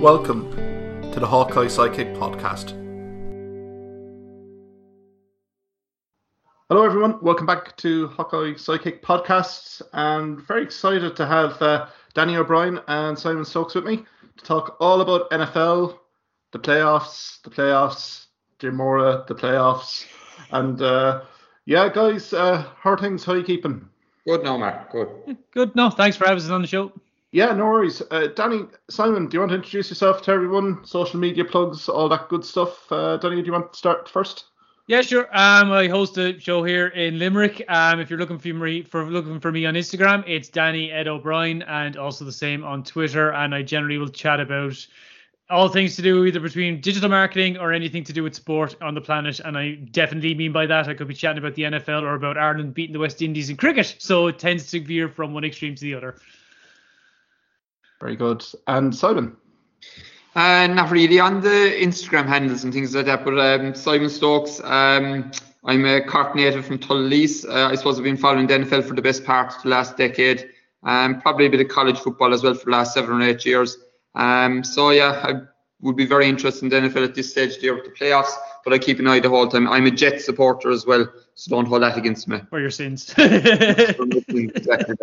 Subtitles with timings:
[0.00, 0.50] Welcome
[1.12, 2.70] to the Hawkeye Sidekick podcast.
[6.70, 7.18] Hello, everyone.
[7.20, 9.82] Welcome back to Hawkeye Sidekick podcasts.
[9.92, 14.06] And very excited to have uh, Danny O'Brien and Simon Stokes with me
[14.38, 15.98] to talk all about NFL,
[16.52, 18.28] the playoffs, the playoffs,
[18.58, 20.06] Demora, the playoffs,
[20.50, 21.24] and uh,
[21.66, 23.22] yeah, guys, uh, how are things?
[23.22, 23.86] How are you keeping?
[24.26, 24.92] Good, no, Mark.
[24.92, 25.36] Good.
[25.52, 25.76] Good.
[25.76, 26.90] No, thanks for having us on the show.
[27.32, 28.02] Yeah, no worries.
[28.10, 30.84] Uh, Danny, Simon, do you want to introduce yourself to everyone?
[30.84, 32.90] Social media plugs, all that good stuff.
[32.90, 34.46] Uh, Danny, do you want to start first?
[34.88, 35.26] Yeah, sure.
[35.26, 37.64] Um, I host a show here in Limerick.
[37.68, 41.06] Um, if you're looking for me for looking for me on Instagram, it's Danny Ed
[41.06, 43.32] O'Brien, and also the same on Twitter.
[43.32, 44.84] And I generally will chat about
[45.48, 48.94] all things to do either between digital marketing or anything to do with sport on
[48.94, 49.38] the planet.
[49.38, 52.36] And I definitely mean by that I could be chatting about the NFL or about
[52.36, 53.94] Ireland beating the West Indies in cricket.
[54.00, 56.16] So it tends to veer from one extreme to the other.
[58.00, 58.44] Very good.
[58.66, 59.36] And Simon?
[60.34, 64.60] Uh, not really on the Instagram handles and things like that, but um, Simon Stokes.
[64.62, 65.30] Um,
[65.64, 67.44] I'm a Cork native from Tullylease.
[67.46, 69.96] Uh, I suppose I've been following the NFL for the best part of the last
[69.96, 70.48] decade.
[70.82, 73.44] Um, probably a bit of college football as well for the last seven or eight
[73.44, 73.76] years.
[74.14, 75.42] Um, so yeah, I
[75.80, 77.90] would be very interested in the NFL at this stage of the year with the
[77.90, 78.32] playoffs,
[78.64, 79.68] but I keep an eye the whole time.
[79.68, 82.40] I'm a Jet supporter as well, so don't hold that against me.
[82.50, 83.12] Or your sins.
[83.18, 84.94] exactly,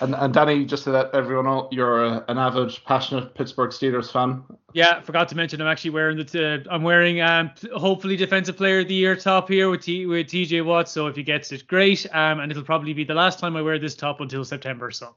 [0.00, 4.10] and, and Danny, just to let everyone know, you're a, an avid, passionate Pittsburgh Steelers
[4.10, 4.42] fan.
[4.72, 8.80] Yeah, forgot to mention I'm actually wearing the t- I'm wearing um hopefully defensive player
[8.80, 10.88] of the year top here with T- with TJ Watt.
[10.88, 12.06] So if he gets it, great.
[12.12, 14.90] Um, and it'll probably be the last time I wear this top until September.
[14.90, 15.14] So.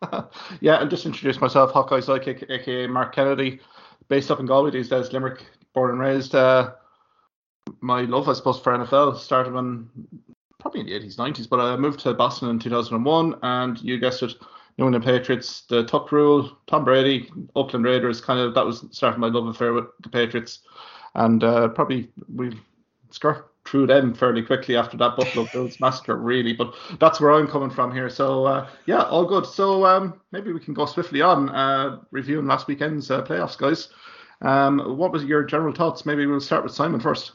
[0.60, 3.60] yeah, and just introduce myself, Hawkeye Sidekick, aka Mark Kennedy,
[4.08, 6.34] based up in Galway these days, Limerick, born and raised.
[6.34, 6.72] Uh,
[7.80, 9.88] my love, I suppose, for NFL started when
[10.60, 14.22] probably in the 80s, 90s, but I moved to Boston in 2001, and you guessed
[14.22, 14.34] it,
[14.78, 19.20] New England Patriots, the Tuck rule, Tom Brady, Oakland Raiders, kind of that was starting
[19.20, 20.60] my love affair with the Patriots,
[21.14, 22.58] and uh, probably we
[23.10, 26.52] skirt through them fairly quickly after that Buffalo Bills massacre, really.
[26.52, 28.08] But that's where I'm coming from here.
[28.08, 29.46] So uh, yeah, all good.
[29.46, 33.88] So um, maybe we can go swiftly on uh, reviewing last weekend's uh, playoffs, guys.
[34.42, 36.06] Um, what was your general thoughts?
[36.06, 37.32] Maybe we'll start with Simon first.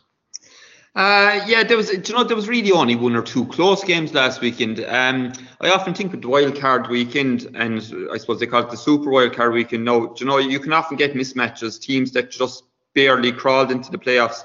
[0.96, 4.14] Uh, yeah, there was, you know, there was really only one or two close games
[4.14, 4.80] last weekend.
[4.88, 7.80] Um, I often think with the wild card weekend, and
[8.14, 9.84] I suppose they call it the super wild card weekend.
[9.84, 12.64] No, you know, you can often get mismatches, teams that just
[12.94, 14.44] barely crawled into the playoffs,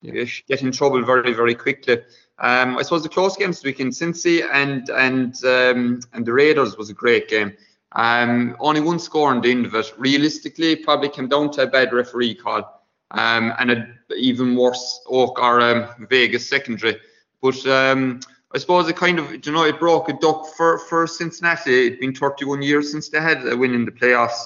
[0.00, 0.24] yeah.
[0.46, 1.98] get in trouble very, very quickly.
[2.38, 6.78] Um, I suppose the close games this weekend, Cincy and and um, and the Raiders
[6.78, 7.56] was a great game.
[7.90, 9.92] Um, only one score in the end of it.
[9.98, 15.38] Realistically, probably came down to a bad referee call um, and a even worse Oak
[15.38, 16.96] or um, Vegas secondary.
[17.42, 18.20] But um,
[18.52, 21.86] I suppose it kind of, you know, it broke a duck for, for Cincinnati.
[21.86, 24.44] It'd been 31 years since they had a win in the playoffs.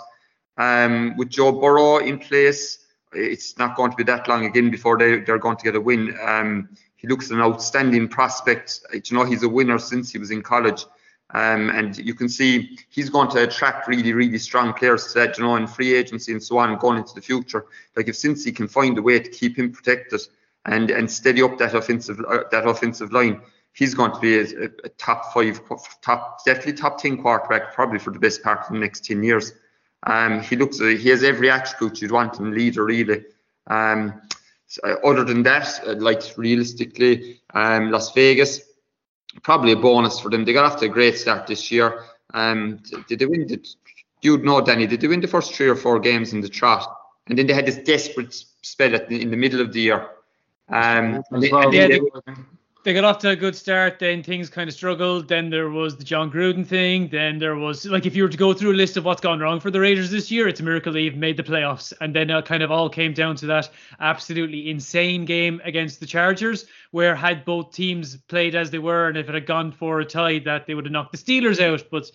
[0.59, 2.79] Um, with Joe Burrow in place,
[3.15, 5.81] it's not going to be that long again before they, they're going to get a
[5.81, 6.17] win.
[6.23, 8.81] Um, he looks an outstanding prospect.
[8.93, 10.85] You know, he's a winner since he was in college.
[11.35, 15.39] Um, and you can see he's going to attract really, really strong players to that,
[15.39, 17.65] you know, in free agency and so on going into the future.
[17.97, 20.21] Like if Cincy can find a way to keep him protected
[20.67, 23.41] and and steady up that offensive uh, that offensive line,
[23.73, 25.61] he's going to be a, a, top five,
[26.03, 29.55] top definitely top ten quarterback probably for the best part of the next ten years.
[30.05, 33.25] Um, he looks uh, he has every attribute you'd want in a leader really.
[33.69, 34.21] Um,
[34.67, 38.61] so, uh, other than that, uh, like realistically, um, Las Vegas
[39.43, 40.45] probably a bonus for them.
[40.45, 42.05] They got off to a great start this year.
[42.35, 43.47] Um, did they win?
[43.47, 43.69] Did
[44.23, 44.87] you'd know, Danny?
[44.87, 46.87] Did they win the first three or four games in the trot?
[47.27, 50.09] And then they had this desperate spell at the, in the middle of the year.
[50.69, 52.33] Um, and they, and yeah, they, they
[52.85, 55.29] got off to a good start, then things kind of struggled.
[55.29, 57.09] Then there was the Jon Gruden thing.
[57.09, 59.39] Then there was like if you were to go through a list of what's gone
[59.39, 61.93] wrong for the Raiders this year, it's a miracle they've made the playoffs.
[62.01, 63.71] And then it kind of all came down to that
[64.01, 69.17] absolutely insane game against the Chargers, where had both teams played as they were, and
[69.17, 71.85] if it had gone for a tie, that they would have knocked the Steelers out.
[71.89, 72.11] But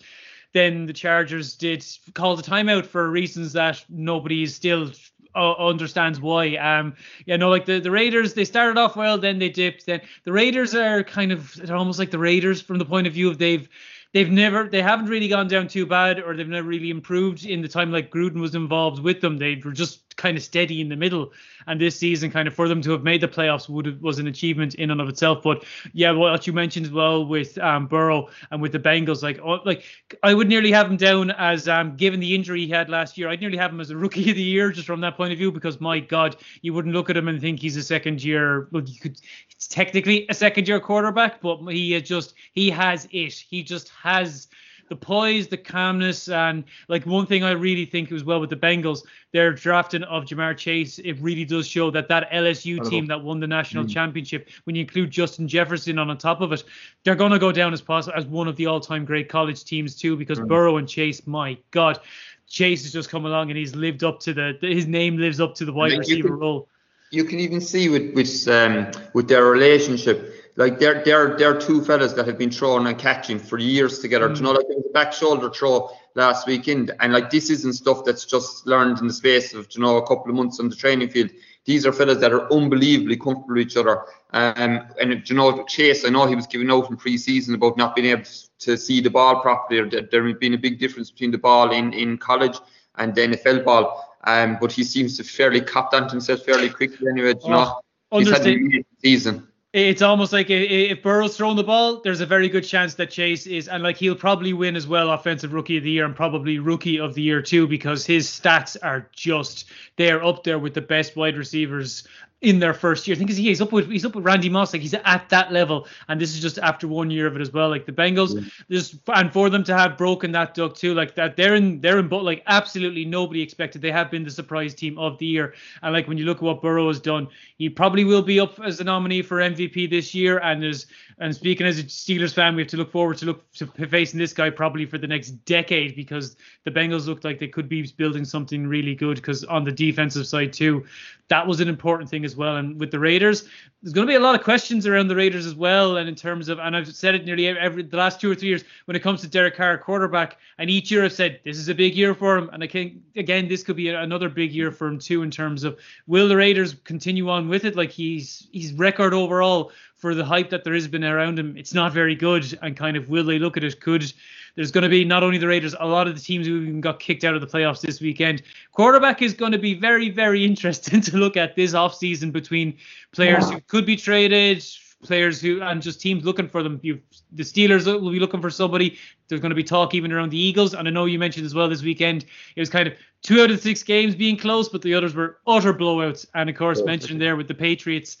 [0.52, 4.90] then the Chargers did call the timeout for reasons that nobody is still
[5.38, 6.56] uh, understands why.
[6.56, 6.94] Um,
[7.26, 9.86] you know, like the, the Raiders, they started off well, then they dipped.
[9.86, 13.12] Then the Raiders are kind of they're almost like the Raiders from the point of
[13.12, 13.68] view of they've
[14.12, 17.62] they've never they haven't really gone down too bad or they've never really improved in
[17.62, 19.38] the time like Gruden was involved with them.
[19.38, 21.32] They were just kind of steady in the middle.
[21.66, 24.18] And this season, kind of for them to have made the playoffs would have, was
[24.18, 25.42] an achievement in and of itself.
[25.42, 29.40] But yeah, what you mentioned as well with um, Burrow and with the Bengals, like
[29.42, 29.84] oh, like
[30.22, 33.28] I would nearly have him down as um, given the injury he had last year,
[33.28, 35.38] I'd nearly have him as a rookie of the year just from that point of
[35.38, 38.68] view because my God, you wouldn't look at him and think he's a second year.
[38.72, 39.20] Well, you could.
[39.50, 43.32] It's technically a second year quarterback, but he is just he has it.
[43.32, 44.48] He just has
[44.88, 48.56] the poise, the calmness, and like one thing I really think as well with the
[48.56, 49.02] Bengals,
[49.32, 53.40] their drafting of Ja'Marr Chase, it really does show that that LSU team that won
[53.40, 53.90] the national mm.
[53.90, 56.64] championship, when you include Justin Jefferson on, on top of it,
[57.04, 59.94] they're going to go down as possible as one of the all-time great college teams
[59.94, 60.48] too, because mm.
[60.48, 62.00] Burrow and Chase, my God,
[62.48, 65.54] Chase has just come along and he's lived up to the his name lives up
[65.56, 66.68] to the wide receiver can, role.
[67.10, 70.27] You can even see with with um, with their relationship.
[70.58, 74.28] Like they're they're they're two fellas that have been throwing and catching for years together.
[74.28, 74.36] Mm.
[74.36, 77.74] You know, like it was a back shoulder throw last weekend, and like this isn't
[77.74, 80.68] stuff that's just learned in the space of you know a couple of months on
[80.68, 81.30] the training field.
[81.64, 84.02] These are fellas that are unbelievably comfortable with each other.
[84.32, 87.94] Um, and you know, Chase, I know he was giving out in pre-season about not
[87.94, 88.24] being able
[88.58, 89.78] to see the ball properly.
[89.78, 92.58] Or there has been a big difference between the ball in, in college
[92.96, 94.16] and then the NFL ball.
[94.24, 97.34] Um, but he seems to fairly cop that himself fairly quickly anyway.
[97.44, 102.00] You know, oh, he's had a season it's almost like if Burrow's throwing the ball,
[102.02, 105.10] there's a very good chance that Chase is, and like he'll probably win as well,
[105.10, 108.76] offensive rookie of the year and probably rookie of the year too, because his stats
[108.82, 109.66] are just
[109.96, 112.06] they're up there with the best wide receivers
[112.40, 113.16] in their first year.
[113.16, 115.88] I think he's up with he's up with Randy Moss, like he's at that level,
[116.08, 117.68] and this is just after one year of it as well.
[117.68, 118.48] Like the Bengals, yeah.
[118.70, 121.98] just and for them to have broken that duck too, like that they're in they're
[121.98, 123.82] in but like absolutely nobody expected.
[123.82, 126.42] They have been the surprise team of the year, and like when you look at
[126.42, 127.26] what Burrow has done,
[127.56, 130.38] he probably will be up as a nominee for MVP this year.
[130.38, 130.86] And as
[131.18, 134.20] and speaking as a Steelers fan, we have to look forward to look to facing
[134.20, 137.82] this guy probably for the next decade because the Bengals looked like they could be
[137.96, 139.16] building something really good.
[139.16, 140.86] Because on the defensive side too,
[141.28, 142.56] that was an important thing as well.
[142.56, 143.48] And with the Raiders,
[143.82, 145.96] there's going to be a lot of questions around the Raiders as well.
[145.96, 148.48] And in terms of, and I've said it nearly every the last two or three
[148.48, 151.68] years when it comes to Derek Carr, quarterback, and each year I've said this is
[151.68, 152.50] a big year for him.
[152.52, 155.64] And I think again this could be another big year for him too in terms
[155.64, 157.76] of will the Raiders continue on with it?
[157.76, 161.74] Like he's he's record overall for the hype that there has been around him, it's
[161.74, 162.56] not very good.
[162.62, 163.80] And kind of will they look at it?
[163.80, 164.12] Could
[164.58, 166.80] there's going to be not only the Raiders, a lot of the teams who even
[166.80, 168.42] got kicked out of the playoffs this weekend.
[168.72, 172.76] Quarterback is going to be very, very interesting to look at this offseason between
[173.12, 174.64] players who could be traded,
[175.04, 176.80] players who and just teams looking for them.
[176.82, 177.00] You,
[177.30, 178.98] the Steelers will be looking for somebody.
[179.28, 181.54] There's going to be talk even around the Eagles, and I know you mentioned as
[181.54, 182.24] well this weekend.
[182.56, 185.38] It was kind of two out of six games being close, but the others were
[185.46, 186.26] utter blowouts.
[186.34, 188.16] And of course, mentioned there with the Patriots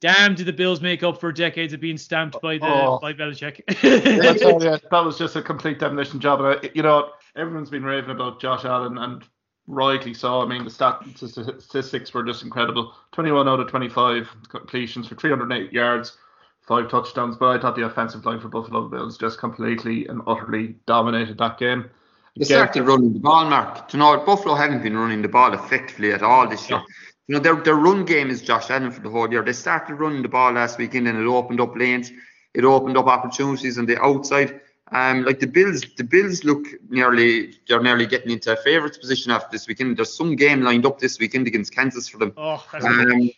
[0.00, 2.98] damn, did the Bills make up for decades of being stamped by the oh.
[3.00, 3.60] by Belichick?
[4.62, 6.40] yeah, that was just a complete demolition job.
[6.40, 9.22] And, you know, everyone's been raving about Josh Allen, and
[9.66, 10.40] rightly so.
[10.40, 12.94] I mean, the stat statistics were just incredible.
[13.12, 16.16] 21 out of 25 completions for 308 yards,
[16.62, 17.36] five touchdowns.
[17.36, 21.58] But I thought the offensive line for Buffalo Bills just completely and utterly dominated that
[21.58, 21.90] game.
[22.36, 23.92] They started running the ball, Mark.
[23.92, 26.78] you know, Buffalo haven't been running the ball effectively at all this year.
[26.78, 26.94] Yeah.
[27.30, 29.44] You know, their, their run game is Josh Allen for the whole year.
[29.44, 32.10] They started running the ball last weekend and it opened up lanes.
[32.54, 34.60] It opened up opportunities on the outside.
[34.90, 39.30] Um, like the Bills, the Bills look nearly they're nearly getting into a favourites position
[39.30, 39.96] after this weekend.
[39.96, 42.32] There's some game lined up this weekend against Kansas for them.
[42.36, 43.30] Oh, that's um,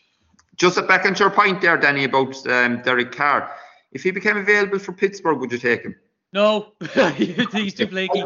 [0.56, 3.54] just back on your point there, Danny, about um, Derek Carr.
[3.90, 5.94] If he became available for Pittsburgh, would you take him?
[6.32, 6.72] No,
[7.14, 8.24] he's too flaky.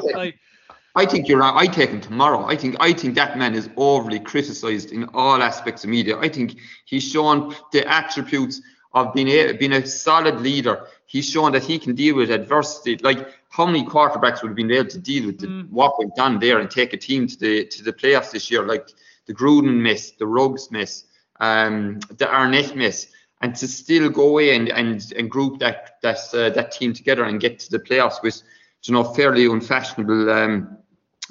[0.96, 1.56] I think you're wrong.
[1.56, 2.46] I take him tomorrow.
[2.46, 6.16] I think I think that man is overly criticised in all aspects of media.
[6.16, 6.56] I think
[6.86, 8.62] he's shown the attributes
[8.94, 10.86] of being a being a solid leader.
[11.04, 12.96] He's shown that he can deal with adversity.
[12.96, 15.70] Like how many quarterbacks would have been able to deal with the, mm.
[15.70, 18.66] what went on there and take a team to the to the playoffs this year?
[18.66, 18.88] Like
[19.26, 21.04] the Gruden miss, the Ruggs miss,
[21.40, 23.08] um, the Arnette miss,
[23.42, 27.24] and to still go away and and, and group that that uh, that team together
[27.24, 28.42] and get to the playoffs with
[28.84, 30.30] you know fairly unfashionable.
[30.30, 30.78] Um,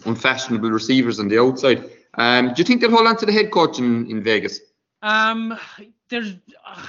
[0.06, 1.90] unfashionable receivers on the outside.
[2.16, 4.60] Um, do you think they'll hold on to the head coach in, in Vegas?
[5.02, 5.58] Um,
[6.10, 6.36] there's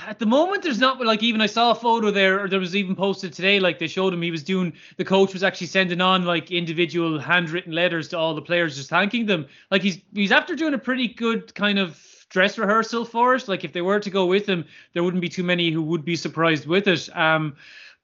[0.06, 2.76] at the moment there's not like even I saw a photo there or there was
[2.76, 6.00] even posted today like they showed him he was doing the coach was actually sending
[6.00, 10.32] on like individual handwritten letters to all the players just thanking them like he's he's
[10.32, 14.00] after doing a pretty good kind of dress rehearsal for it like if they were
[14.00, 17.08] to go with him there wouldn't be too many who would be surprised with it
[17.16, 17.56] um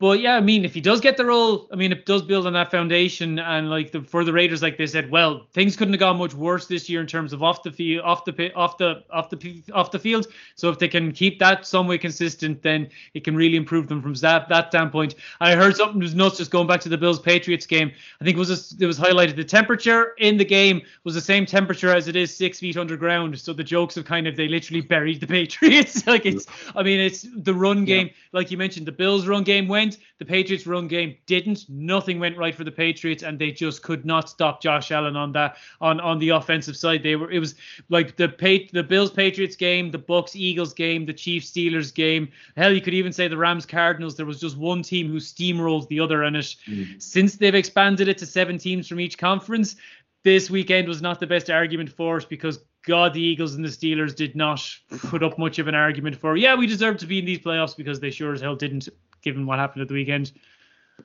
[0.03, 2.49] but yeah, I mean, if he does get the role, I mean, it does build
[2.49, 3.39] on that foundation.
[3.39, 6.35] And like the for the Raiders, like they said, well, things couldn't have gone much
[6.35, 9.63] worse this year in terms of off the field, off the off the off the
[9.73, 10.27] off the field.
[10.57, 14.03] So if they can keep that some way consistent, then it can really improve them
[14.03, 15.15] from that that standpoint.
[15.39, 17.93] I heard something was nuts just going back to the Bills Patriots game.
[18.21, 21.21] I think it was a, it was highlighted the temperature in the game was the
[21.21, 23.39] same temperature as it is six feet underground.
[23.39, 26.05] So the jokes of kind of they literally buried the Patriots.
[26.09, 28.13] like it's, I mean, it's the run game, yeah.
[28.33, 31.69] like you mentioned, the Bills run game went the Patriots run game didn't.
[31.69, 35.33] Nothing went right for the Patriots, and they just could not stop Josh Allen on
[35.33, 37.03] that on on the offensive side.
[37.03, 37.55] They were it was
[37.89, 42.29] like the pay the Bills Patriots game, the Bucks Eagles game, the Chiefs Steelers game.
[42.57, 44.17] Hell, you could even say the Rams Cardinals.
[44.17, 47.01] There was just one team who steamrolled the other, and it mm.
[47.03, 49.77] since they've expanded it to seven teams from each conference,
[50.25, 53.69] this weekend was not the best argument for us because God, the Eagles and the
[53.69, 54.61] Steelers did not
[54.99, 56.37] put up much of an argument for.
[56.37, 58.89] Yeah, we deserve to be in these playoffs because they sure as hell didn't,
[59.23, 60.33] given what happened at the weekend.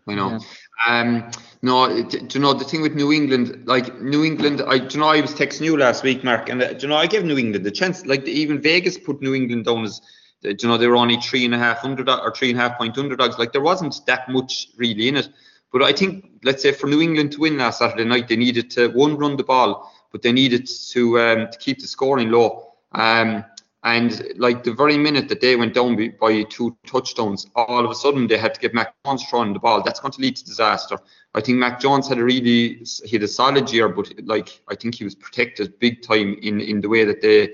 [0.07, 0.39] I know.
[0.39, 0.39] Yeah.
[0.87, 1.31] Um,
[1.61, 3.63] no, do you know the thing with New England?
[3.65, 6.61] Like New England, I do you know I was texting you last week, Mark, and
[6.61, 8.05] uh, do you know I gave New England the chance.
[8.05, 10.01] Like even Vegas put New England down as,
[10.41, 12.61] do you know, they were only three and a half underdog or three and a
[12.61, 13.37] half point underdogs.
[13.37, 15.29] Like there wasn't that much really in it.
[15.71, 18.71] But I think, let's say, for New England to win last Saturday night, they needed
[18.71, 22.73] to one run the ball, but they needed to um, to keep the scoring low.
[22.93, 23.43] Um,
[23.83, 27.95] and like the very minute that they went down by two touchdowns, all of a
[27.95, 29.83] sudden they had to get Mac Jones throwing the ball.
[29.83, 30.97] That's going to lead to disaster.
[31.35, 34.75] I think Mac Jones had a really he had a solid year, but like I
[34.75, 37.53] think he was protected big time in in the way that they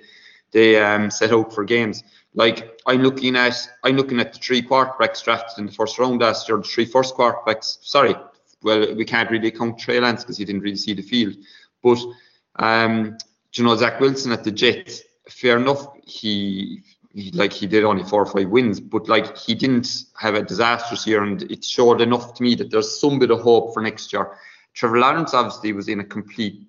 [0.52, 2.04] they um, set out for games.
[2.34, 6.22] Like I'm looking at I'm looking at the three quarterbacks drafted in the first round
[6.22, 7.80] last year, the three first quarterbacks.
[7.82, 8.16] Sorry,
[8.62, 11.36] well we can't really count Trey Lance because he didn't really see the field.
[11.84, 12.00] But
[12.56, 13.18] um,
[13.54, 15.88] you know Zach Wilson at the Jets, fair enough.
[16.06, 16.84] He,
[17.14, 20.42] he like he did only four or five wins, but like he didn't have a
[20.42, 23.82] disastrous year, and it showed enough to me that there's some bit of hope for
[23.82, 24.38] next year.
[24.74, 26.68] Trevor Lawrence obviously was in a complete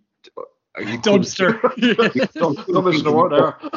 [0.81, 1.61] you dumpster.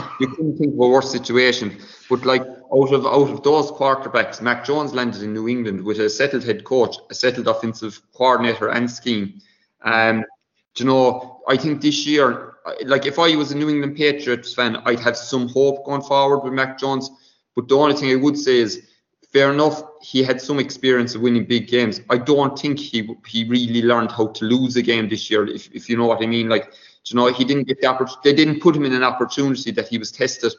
[0.20, 1.78] you, couldn't think of a worse situation.
[2.10, 6.00] But like out of out of those quarterbacks, Mac Jones landed in New England with
[6.00, 9.40] a settled head coach, a settled offensive coordinator and scheme.
[9.84, 10.26] Um,
[10.78, 14.78] you know, I think this year, like if I was a New England Patriots fan,
[14.86, 17.10] I'd have some hope going forward with Mac Jones.
[17.56, 18.88] But the only thing I would say is,
[19.32, 22.02] fair enough, he had some experience of winning big games.
[22.10, 25.70] I don't think he he really learned how to lose a game this year, if,
[25.74, 26.50] if you know what I mean.
[26.50, 26.74] Like
[27.06, 28.30] you know, he didn't get the opportunity.
[28.30, 30.54] They didn't put him in an opportunity that he was tested.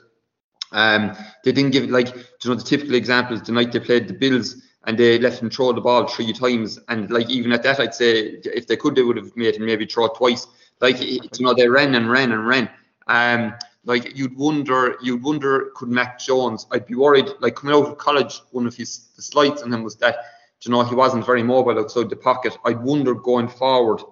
[0.73, 4.09] Um, they didn't give like you know the typical example is the night they played
[4.09, 6.79] the Bills and they left him throw the ball three times.
[6.89, 9.67] And like even at that, I'd say if they could, they would have made him
[9.67, 10.47] maybe throw twice.
[10.81, 12.71] Like you know, they ran and ran and ran.
[13.07, 13.55] Um,
[13.85, 16.67] like you'd wonder, you'd wonder, could Mac Jones?
[16.71, 17.29] I'd be worried.
[17.41, 20.17] Like coming out of college, one of his the slights on him was that
[20.63, 22.57] you know he wasn't very mobile outside the pocket.
[22.65, 24.03] I'd wonder going forward,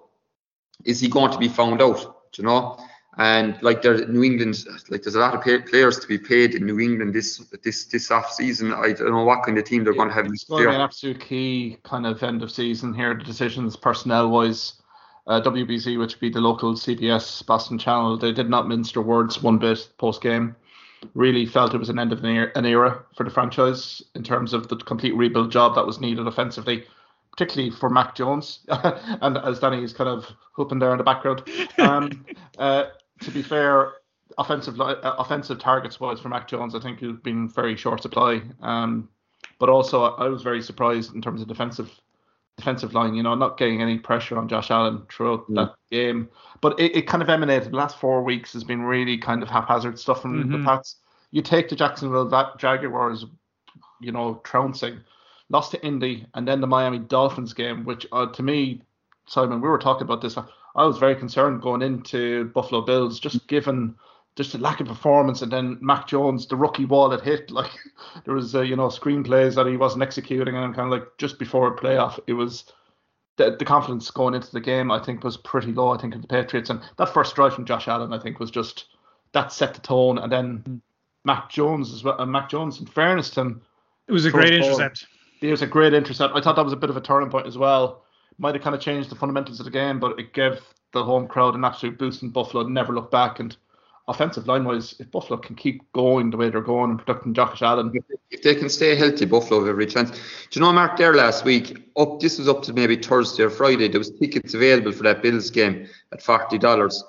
[0.83, 2.17] is he going to be found out?
[2.37, 2.77] you know.
[3.19, 6.53] And like there's New England, like there's a lot of pay, players to be paid
[6.53, 8.71] in New England this this this off season.
[8.71, 10.27] I don't know what kind of team they're going to have.
[10.27, 13.15] It's going to be an absolute key kind of end of season here.
[13.15, 14.73] The decisions personnel wise,
[15.27, 19.03] uh, WBZ, which would be the local CBS Boston channel, they did not mince their
[19.03, 20.55] words one bit post game.
[21.13, 24.23] Really felt it was an end of an era, an era for the franchise in
[24.23, 26.85] terms of the complete rebuild job that was needed offensively
[27.37, 31.43] particularly for Mac Jones, and as Danny is kind of hoping there in the background.
[31.77, 32.25] Um,
[32.57, 32.85] uh,
[33.21, 33.93] to be fair,
[34.39, 38.41] offensive uh, offensive targets wise for Mac Jones, I think he's been very short supply.
[38.61, 39.07] Um,
[39.59, 41.91] but also, I was very surprised in terms of defensive
[42.57, 43.13] defensive line.
[43.13, 45.55] You know, not getting any pressure on Josh Allen throughout mm.
[45.55, 46.29] that game.
[46.61, 47.71] But it, it kind of emanated.
[47.71, 50.51] The last four weeks has been really kind of haphazard stuff from mm-hmm.
[50.51, 50.97] the Pats.
[51.31, 53.25] You take the Jacksonville Jaguars,
[54.01, 55.01] you know, trouncing
[55.49, 58.81] lost to Indy, and then the Miami Dolphins game, which uh, to me,
[59.27, 60.37] Simon, we were talking about this.
[60.37, 63.95] I was very concerned going into Buffalo Bills, just given
[64.37, 67.51] just the lack of performance, and then Mac Jones, the rookie wall had hit.
[67.51, 67.71] Like
[68.25, 71.39] there was, uh, you know, screenplays that he wasn't executing, and kind of like just
[71.39, 72.71] before a playoff, it was
[73.35, 74.91] the, the confidence going into the game.
[74.91, 75.89] I think was pretty low.
[75.89, 78.51] I think of the Patriots, and that first drive from Josh Allen, I think, was
[78.51, 78.85] just
[79.33, 80.81] that set the tone, and then
[81.25, 82.17] Mac Jones as well.
[82.19, 83.61] And Mac Jones, in fairness to him,
[84.07, 85.05] it was a great intercept
[85.41, 86.35] it was a great intercept.
[86.35, 88.03] I thought that was a bit of a turning point as well.
[88.37, 90.61] Might have kind of changed the fundamentals of the game, but it gave
[90.93, 92.67] the home crowd an absolute boost in Buffalo.
[92.67, 93.39] Never looked back.
[93.39, 93.55] And
[94.07, 97.61] offensive line wise, if Buffalo can keep going the way they're going and protecting Josh
[97.61, 97.91] Allen,
[98.31, 100.11] if they can stay healthy, Buffalo have every chance.
[100.11, 100.17] Do
[100.51, 103.87] you know, Mark, there last week, up this was up to maybe Thursday or Friday.
[103.87, 107.03] There was tickets available for that Bills game at forty dollars,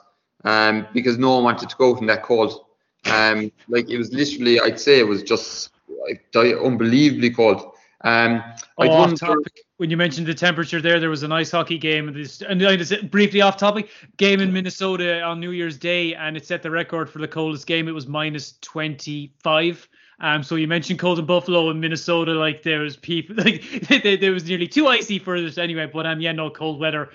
[0.45, 2.64] um, because no one wanted to go out in that cold.
[3.05, 5.71] Um, like it was literally, I'd say it was just
[6.09, 7.75] like unbelievably cold.
[8.02, 8.43] Um,
[8.78, 9.64] oh, off topic.
[9.78, 12.12] When you mentioned the temperature there, there was an ice hockey game.
[12.12, 16.47] This, and just briefly off topic, game in Minnesota on New Year's Day, and it
[16.47, 17.88] set the record for the coldest game.
[17.88, 19.88] It was minus 25.
[20.21, 23.62] Um, so you mentioned cold in Buffalo and Minnesota, like there was people, like
[24.02, 25.87] there was nearly too icy for this anyway.
[25.87, 27.11] But um, yeah, no cold weather,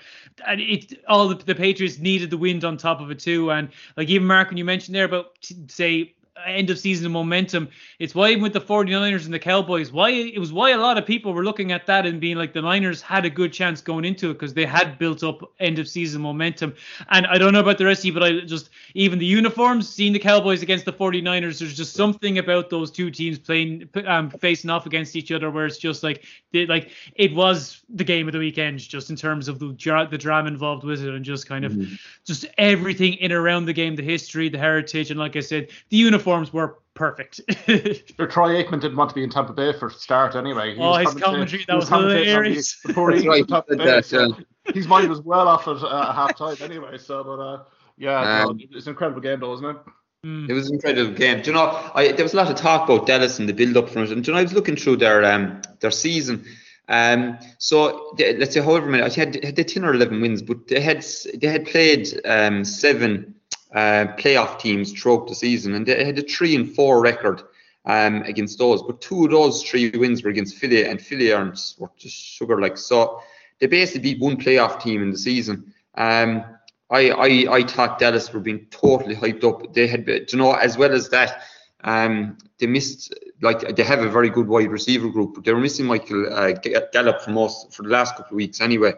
[0.46, 3.50] and it all the, the Patriots needed the wind on top of it too.
[3.50, 5.32] And like even Mark, when you mentioned there about
[5.68, 6.14] say
[6.46, 7.68] end of season momentum.
[7.98, 10.98] It's why even with the 49ers and the Cowboys, why it was why a lot
[10.98, 13.80] of people were looking at that and being like the Niners had a good chance
[13.80, 16.74] going into it because they had built up end of season momentum.
[17.10, 19.88] And I don't know about the rest of you, but I just even the uniforms,
[19.88, 24.30] seeing the Cowboys against the 49ers, there's just something about those two teams playing um,
[24.30, 28.28] facing off against each other where it's just like they, like it was the game
[28.28, 29.68] of the weekend just in terms of the
[30.10, 31.94] the drama involved with it and just kind of mm-hmm.
[32.24, 35.96] just everything in around the game, the history, the heritage, and like I said, the
[36.24, 37.40] uniforms were perfect.
[37.46, 40.74] Troy Aikman didn't want to be in Tampa Bay for start anyway.
[40.74, 42.80] He oh, his commentary that was, was hilarious.
[42.86, 44.36] Before he right, Tampa Bay, so
[44.72, 46.98] his mind was well off at uh, half time anyway.
[46.98, 47.62] So, but uh,
[47.96, 49.76] yeah, um, no, it's an incredible game though, isn't it?
[50.24, 50.48] Mm.
[50.48, 51.42] It was an incredible game.
[51.42, 53.76] Do you know, I, there was a lot of talk about Dallas and the build
[53.76, 54.10] up from it.
[54.10, 56.44] And do you know, I was looking through their um, their season.
[56.88, 60.42] Um, so they, let's say however many, I had, had they 10 or 11 wins,
[60.42, 61.04] but they had
[61.34, 63.33] they had played um, seven
[63.74, 67.42] uh, playoff teams throughout the season, and they had a three and four record
[67.84, 68.82] um, against those.
[68.82, 72.60] But two of those three wins were against Philly, and Philly aren't were just sugar
[72.60, 72.78] like.
[72.78, 73.20] So
[73.58, 75.74] they basically beat one playoff team in the season.
[75.96, 76.44] Um,
[76.90, 79.74] I, I I thought Dallas were being totally hyped up.
[79.74, 81.42] They had, you know, as well as that,
[81.82, 85.60] um, they missed like they have a very good wide receiver group, but they were
[85.60, 86.52] missing Michael uh,
[86.92, 88.92] Gallup for most for the last couple of weeks anyway.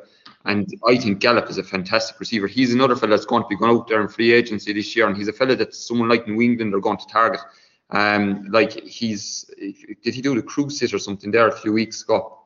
[0.47, 2.47] And I think Gallup is a fantastic receiver.
[2.47, 5.09] He's another fella that's going to be going out there in free agency this year,
[5.09, 7.41] and he's a fella that someone like New England are going to target.
[7.91, 9.45] Um, like he's
[10.03, 12.39] did he do the cruise hit or something there a few weeks ago?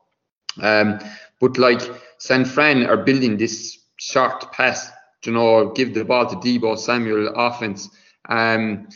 [0.61, 0.99] Um,
[1.39, 1.81] but like
[2.17, 4.91] San Fran are building this short pass,
[5.23, 7.89] you know, give the ball to Deebo Samuel offense.
[8.29, 8.87] Um,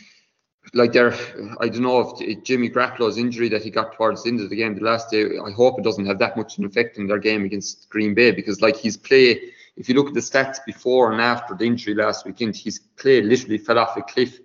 [0.74, 1.14] like there,
[1.60, 4.56] I don't know if Jimmy Garoppolo's injury that he got towards the end of the
[4.56, 5.38] game the last day.
[5.38, 8.30] I hope it doesn't have that much an effect in their game against Green Bay
[8.30, 11.94] because like his play, if you look at the stats before and after the injury
[11.94, 14.40] last weekend, his play literally fell off a cliff.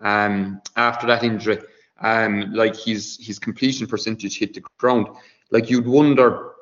[0.00, 1.58] Um, after that injury,
[2.00, 5.06] um, like his his completion percentage hit the ground.
[5.50, 6.52] Like you'd wonder,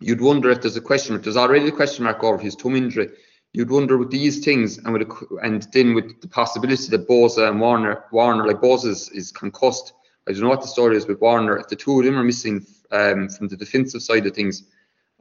[0.00, 1.22] you'd wonder if there's a question mark.
[1.22, 3.10] There's already a question mark over his thumb injury
[3.52, 7.48] you'd wonder with these things and with a, and then with the possibility that Bosa
[7.48, 9.92] and Warner Warner like Bosa is, is concussed.
[10.28, 11.56] I don't know what the story is with Warner.
[11.56, 14.64] If the two of them are missing um, from the defensive side of things,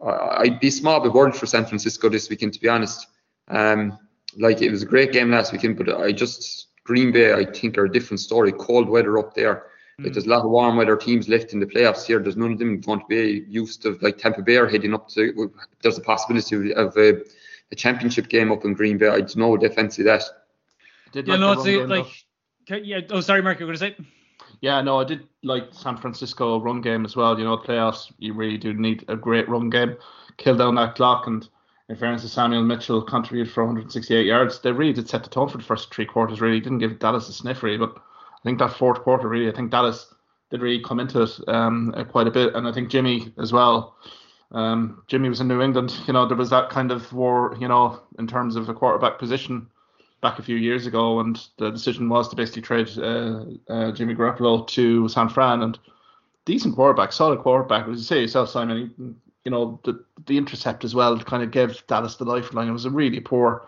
[0.03, 3.07] uh, I'd be small but worried for San Francisco this weekend, to be honest.
[3.47, 3.97] Um,
[4.37, 7.77] like it was a great game last weekend, but I just Green Bay, I think,
[7.77, 8.51] are a different story.
[8.51, 9.67] Cold weather up there.
[9.99, 10.05] Mm.
[10.05, 12.19] Like there's a lot of warm weather teams left in the playoffs here.
[12.19, 15.09] There's none of them going to be used to like Tampa Bay are heading up
[15.09, 15.51] to.
[15.81, 16.95] There's a possibility of.
[16.95, 17.13] Uh,
[17.71, 19.07] a championship game up in Green Bay.
[19.07, 20.23] I don't know if they fancy that.
[21.11, 21.89] Did yeah, like no, it's
[22.69, 23.01] like, yeah.
[23.09, 24.05] Oh, sorry, Mark, you're going to say.
[24.61, 27.37] Yeah, no, I did like San Francisco run game as well.
[27.37, 29.95] You know, playoffs, you really do need a great run game,
[30.37, 31.27] kill down that clock.
[31.27, 31.47] And
[31.87, 34.59] in fairness to Samuel Mitchell, contributed for 168 yards.
[34.59, 36.41] They really did set the tone for the first three quarters.
[36.41, 37.77] Really didn't give Dallas a sniff, really.
[37.77, 40.13] But I think that fourth quarter, really, I think Dallas
[40.51, 42.53] did really come into it um, quite a bit.
[42.53, 43.95] And I think Jimmy as well
[44.51, 45.99] um, Jimmy was in New England.
[46.07, 49.19] You know, there was that kind of war, you know, in terms of the quarterback
[49.19, 49.67] position
[50.21, 54.15] back a few years ago, and the decision was to basically trade uh, uh, Jimmy
[54.15, 55.79] Garoppolo to San Fran, and
[56.45, 57.87] decent quarterback, solid quarterback.
[57.87, 61.85] As you say yourself, Simon, you know, the the intercept as well kind of gave
[61.87, 62.67] Dallas the lifeline.
[62.67, 63.67] It was a really poor,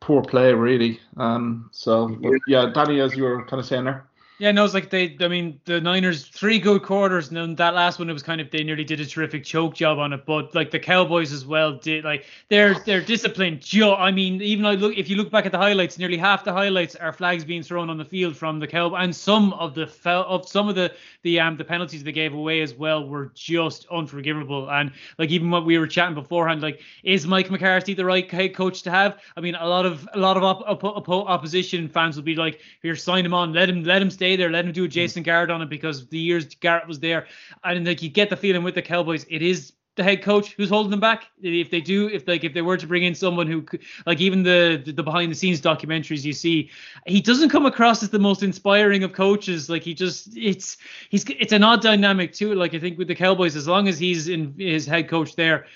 [0.00, 1.00] poor play, really.
[1.16, 4.04] Um, so, yeah, Danny, as you were kind of saying there.
[4.38, 5.16] Yeah, no, it's like they.
[5.20, 8.38] I mean, the Niners three good quarters, and then that last one it was kind
[8.38, 10.26] of they nearly did a terrific choke job on it.
[10.26, 13.62] But like the Cowboys as well did like they're disciplined.
[13.62, 16.44] Joe, I mean, even I look if you look back at the highlights, nearly half
[16.44, 19.74] the highlights are flags being thrown on the field from the Cowboys, and some of
[19.74, 23.32] the of some of the the um the penalties they gave away as well were
[23.34, 24.68] just unforgivable.
[24.68, 28.54] And like even what we were chatting beforehand, like is Mike McCarthy the right head
[28.54, 29.18] coach to have?
[29.34, 32.34] I mean, a lot of a lot of op, op, op, opposition fans will be
[32.36, 34.84] like, here, sign him on, let him let him stay stay there, let him do
[34.84, 37.26] a Jason Garrett on it because the years Garrett was there,
[37.62, 40.68] and like you get the feeling with the Cowboys, it is the head coach who's
[40.68, 41.26] holding them back.
[41.40, 43.64] If they do, if like if they were to bring in someone who,
[44.04, 46.70] like even the the behind the scenes documentaries you see,
[47.06, 49.70] he doesn't come across as the most inspiring of coaches.
[49.70, 50.76] Like he just it's
[51.08, 52.54] he's it's an odd dynamic too.
[52.54, 55.66] Like I think with the Cowboys, as long as he's in his head coach there,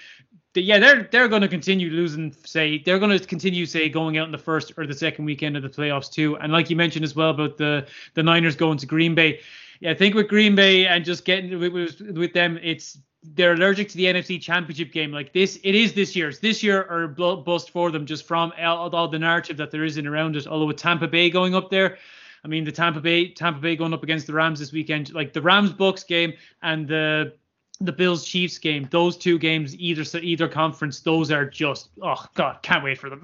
[0.54, 2.34] yeah, they're they're going to continue losing.
[2.44, 5.56] Say they're going to continue say going out in the first or the second weekend
[5.56, 6.36] of the playoffs too.
[6.38, 9.40] And like you mentioned as well about the the Niners going to Green Bay.
[9.80, 13.88] Yeah, I think with Green Bay and just getting with, with them, it's they're allergic
[13.90, 15.12] to the NFC Championship game.
[15.12, 16.40] Like this, it is this year's.
[16.40, 19.98] This year or bust for them just from all, all the narrative that there is
[19.98, 20.46] in around it.
[20.46, 21.98] Although with Tampa Bay going up there.
[22.42, 25.32] I mean, the Tampa Bay Tampa Bay going up against the Rams this weekend, like
[25.32, 26.32] the Rams Bucks game
[26.62, 27.34] and the
[27.80, 32.62] the Bills Chiefs game, those two games, either either conference, those are just oh god,
[32.62, 33.22] can't wait for them.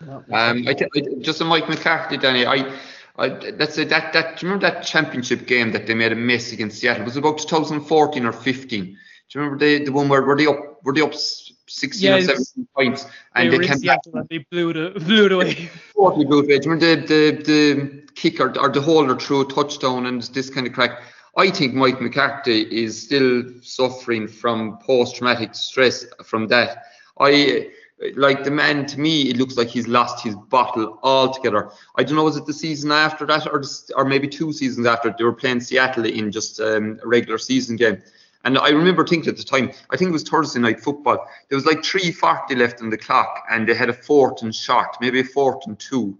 [0.00, 2.78] Um, I, I, just on Mike McCarthy, Danny, I
[3.18, 3.88] I, that's it.
[3.88, 7.02] That that do you remember that championship game that they made a mess against Seattle?
[7.02, 8.84] It was about 2014 or 15.
[8.84, 8.96] Do you
[9.40, 12.68] remember the the one where were they up were they up 16 Yeah, or 17
[12.76, 15.68] points and they they, were in came back and they blew it, blew it away.
[15.96, 16.58] totally blew it away.
[16.60, 20.48] Do you remember the the the kicker or the holder threw a touchdown and this
[20.48, 21.02] kind of crack?
[21.38, 26.86] I think Mike McCarthy is still suffering from post-traumatic stress from that.
[27.20, 27.68] I
[28.16, 29.30] like the man to me.
[29.30, 31.70] It looks like he's lost his bottle altogether.
[31.94, 33.62] I don't know was it the season after that or
[33.94, 37.76] or maybe two seasons after they were playing Seattle in just um, a regular season
[37.76, 38.02] game.
[38.42, 41.24] And I remember thinking at the time, I think it was Thursday night football.
[41.48, 44.96] There was like 3:40 left on the clock, and they had a fourth and shot,
[45.00, 46.18] maybe a fourth and two,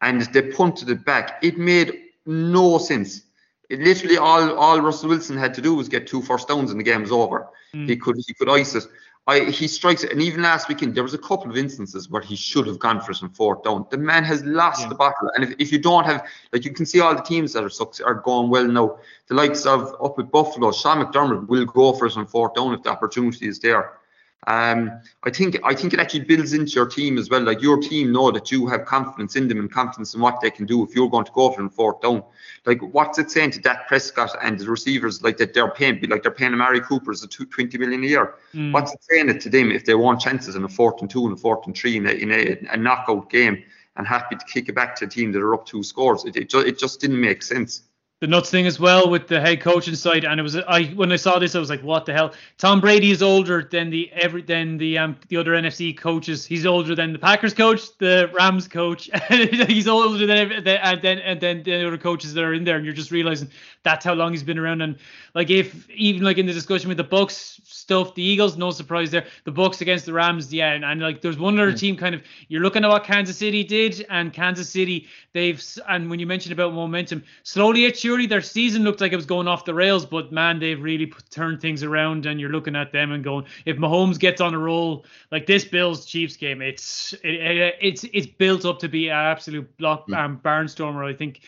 [0.00, 1.40] and they punted it back.
[1.42, 1.92] It made
[2.24, 3.22] no sense.
[3.70, 6.78] It literally all all Russell Wilson had to do was get two first downs, and
[6.80, 7.48] the game was over.
[7.72, 7.86] Hmm.
[7.86, 8.84] He could he could ice it.
[9.26, 12.22] I, he strikes it, and even last weekend there was a couple of instances where
[12.22, 13.86] he should have gone for it on fourth down.
[13.90, 14.88] The man has lost Yeah.
[14.88, 17.52] the battle, and if, if you don't have like you can see all the teams
[17.52, 18.98] that are suc- are going well now.
[19.28, 22.74] The likes of up at Buffalo, Sean McDermott will go for it on fourth down
[22.74, 23.99] if the opportunity is there.
[24.46, 27.42] Um, I think I think it actually builds into your team as well.
[27.42, 30.50] Like your team know that you have confidence in them and confidence in what they
[30.50, 32.22] can do if you're going to go for on fourth down.
[32.64, 36.22] Like what's it saying to Dak Prescott and the receivers like that they're paying like
[36.22, 38.34] they're paying Amari Cooper as a two, 20 million a year.
[38.54, 38.72] Mm.
[38.72, 41.26] What's it saying it to them if they want chances in a fourth and two
[41.26, 43.62] and a fourth and three in a, in a, a knockout game
[43.96, 46.24] and happy to kick it back to a team that are up two scores?
[46.24, 47.82] It, it, ju- it just didn't make sense.
[48.20, 51.10] The nuts thing as well with the head coaching side, and it was I when
[51.10, 52.34] I saw this I was like, what the hell?
[52.58, 56.44] Tom Brady is older than the every than the um the other NFC coaches.
[56.44, 61.18] He's older than the Packers coach, the Rams coach, he's older than the- and then
[61.20, 63.50] and then the other coaches that are in there, and you're just realizing
[63.82, 64.82] that's how long he's been around.
[64.82, 64.98] And
[65.34, 69.10] like if even like in the discussion with the Bucks stuff, the Eagles, no surprise
[69.10, 69.24] there.
[69.44, 72.22] The Bucks against the Rams, yeah, and, and like there's one other team kind of
[72.48, 76.52] you're looking at what Kansas City did, and Kansas City they've and when you mentioned
[76.52, 80.04] about momentum, slowly yet surely their season looked like it was going off the rails,
[80.04, 83.44] but man, they've really put, turned things around, and you're looking at them and going,
[83.66, 88.04] if Mahomes gets on a roll like this Bills Chiefs game, it's it, it, it's
[88.12, 91.08] it's built up to be an absolute block um, barnstormer.
[91.08, 91.42] I think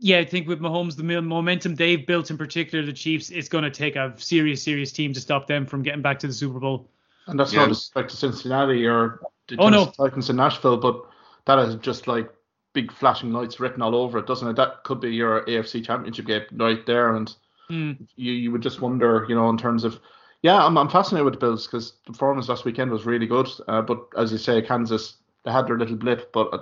[0.00, 3.62] yeah, I think with Mahomes, the momentum they've built, in particular the Chiefs, it's going
[3.62, 6.58] to take a serious, serious team to stop them from getting back to the Super
[6.58, 6.90] Bowl.
[7.28, 7.60] And that's Yeah.
[7.60, 9.84] not disrespect to Cincinnati or the Oh, no.
[9.84, 11.04] Tennessee Titans in Nashville, but
[11.44, 12.28] that is just like
[12.72, 14.56] big flashing lights written all over it, doesn't it?
[14.56, 17.34] That could be your AFC Championship game right there, and
[17.68, 17.92] Hmm.
[18.16, 20.00] you you would just wonder, you know, in terms of,
[20.42, 23.48] yeah, I'm I'm fascinated with the Bills because the performance last weekend was really good,
[23.68, 26.48] uh, but as you say, Kansas they had their little blip, but.
[26.52, 26.58] Uh,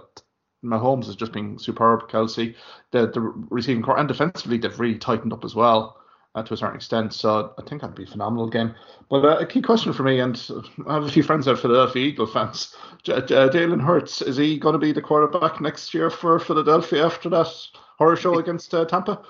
[0.63, 2.11] Mahomes has just been superb.
[2.11, 2.55] Kelce,
[2.91, 6.00] the the receiving core and defensively they've really tightened up as well
[6.35, 7.13] uh, to a certain extent.
[7.13, 8.75] So I think that'd be a phenomenal game.
[9.09, 10.41] But uh, a key question for me, and
[10.87, 12.75] I have a few friends that are Philadelphia Eagle fans.
[13.03, 17.05] J- J- Jalen Hurts, is he going to be the quarterback next year for Philadelphia
[17.05, 17.53] after that
[17.99, 19.23] horror show against uh, Tampa?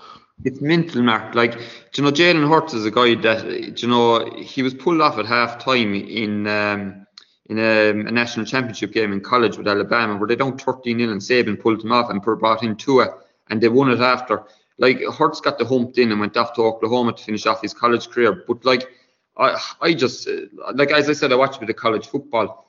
[0.45, 1.35] It's mental, Mark.
[1.35, 1.59] Like,
[1.97, 5.27] you know, Jalen Hurts is a guy that, you know, he was pulled off at
[5.27, 7.07] half time in um,
[7.51, 11.11] in a, a national championship game in college with Alabama, where they down 13 0
[11.11, 13.19] and Saban pulled him off and brought in Tua,
[13.51, 14.45] and they won it after.
[14.85, 17.75] Like, Hurts got the humped in and went off to Oklahoma to finish off his
[17.75, 18.45] college career.
[18.49, 18.89] But, like,
[19.37, 19.49] I,
[19.81, 20.29] I just,
[20.75, 22.67] like, as I said, I watched a bit of college football.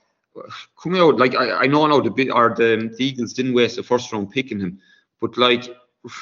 [0.82, 3.78] Coming out, like, I, I know now the, bit- or the, the Eagles didn't waste
[3.78, 4.78] a first round picking him,
[5.20, 5.64] but, like,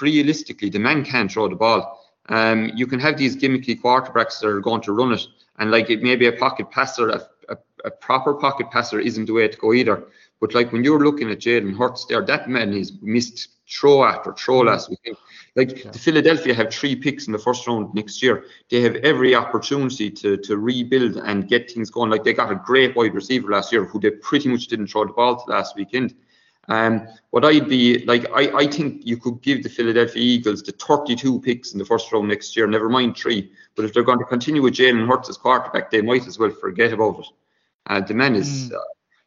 [0.01, 1.99] realistically, the man can't throw the ball.
[2.29, 5.27] Um, you can have these gimmicky quarterbacks that are going to run it,
[5.59, 9.27] and like it may be a pocket passer, a, a, a proper pocket passer isn't
[9.27, 10.05] the way to go either.
[10.41, 14.33] But like when you're looking at Jalen Hurts there, that man is missed throw after
[14.33, 15.17] throw last weekend.
[15.55, 18.45] Like the Philadelphia have three picks in the first round next year.
[18.71, 22.11] They have every opportunity to to rebuild and get things going.
[22.11, 25.05] Like they got a great wide receiver last year who they pretty much didn't throw
[25.05, 26.15] the ball to last weekend.
[26.69, 30.73] Um, what I'd be like, I, I think you could give the Philadelphia Eagles the
[30.73, 33.51] 32 picks in the first round next year, never mind three.
[33.75, 36.51] But if they're going to continue with Jalen Hurts as quarterback, they might as well
[36.51, 37.27] forget about it.
[37.87, 38.79] Uh, the man is, uh,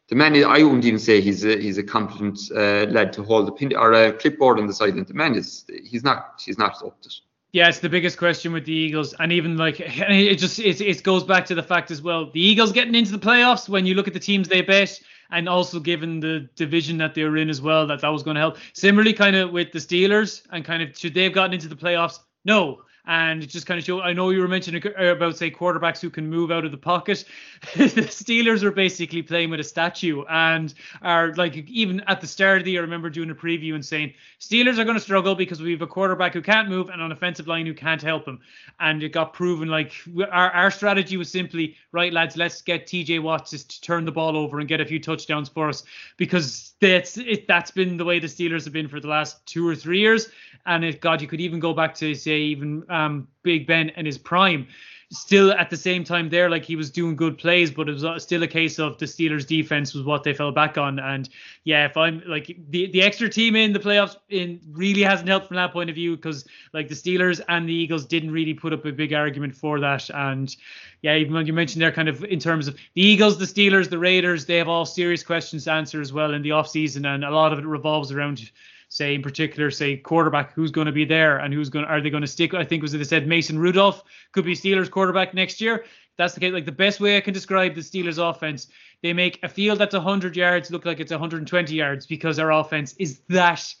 [0.08, 3.46] the man I wouldn't even say he's a, he's a competent uh, lad to hold
[3.46, 5.04] the pin or a clipboard on the sideline.
[5.04, 7.14] The man is, he's not, he's not up to it.
[7.52, 11.02] Yeah, it's the biggest question with the Eagles, and even like it just it, it
[11.04, 12.28] goes back to the fact as well.
[12.30, 15.48] The Eagles getting into the playoffs when you look at the teams they bet, and
[15.48, 18.40] also given the division that they were in as well, that that was going to
[18.40, 18.58] help.
[18.72, 21.76] Similarly, kind of with the Steelers, and kind of should they have gotten into the
[21.76, 22.18] playoffs?
[22.44, 22.82] No.
[23.06, 24.00] And it just kind of show.
[24.00, 27.24] I know you were mentioning about say quarterbacks who can move out of the pocket.
[27.76, 32.58] the Steelers are basically playing with a statue, and are like even at the start
[32.58, 35.34] of the year, I remember doing a preview and saying Steelers are going to struggle
[35.34, 38.26] because we have a quarterback who can't move and an offensive line who can't help
[38.26, 38.40] him,
[38.80, 39.92] and it got proven like
[40.30, 43.20] our our strategy was simply right, lads, let's get T.J.
[43.20, 45.84] Watts to turn the ball over and get a few touchdowns for us
[46.16, 47.46] because that's it.
[47.46, 50.28] That's been the way the Steelers have been for the last two or three years,
[50.66, 54.06] and it God, you could even go back to say even um, Big Ben and
[54.06, 54.66] his prime.
[55.10, 58.04] Still at the same time there, like he was doing good plays, but it was
[58.04, 60.98] uh, still a case of the Steelers' defense was what they fell back on.
[60.98, 61.28] And
[61.62, 65.48] yeah, if I'm like the the extra team in the playoffs in really hasn't helped
[65.48, 68.72] from that point of view because like the Steelers and the Eagles didn't really put
[68.72, 70.10] up a big argument for that.
[70.10, 70.56] And
[71.02, 73.90] yeah, even when you mentioned there kind of in terms of the Eagles, the Steelers,
[73.90, 77.24] the Raiders, they have all serious questions to answer as well in the offseason, and
[77.24, 78.50] a lot of it revolves around
[78.94, 82.10] say in particular, say quarterback, who's going to be there and who's going, are they
[82.10, 82.54] going to stick?
[82.54, 85.84] I think was it they said Mason Rudolph could be Steelers quarterback next year.
[86.16, 86.52] That's the case.
[86.52, 88.68] Like the best way I can describe the Steelers offense,
[89.02, 92.94] they make a field that's 100 yards look like it's 120 yards because our offense
[93.00, 93.74] is that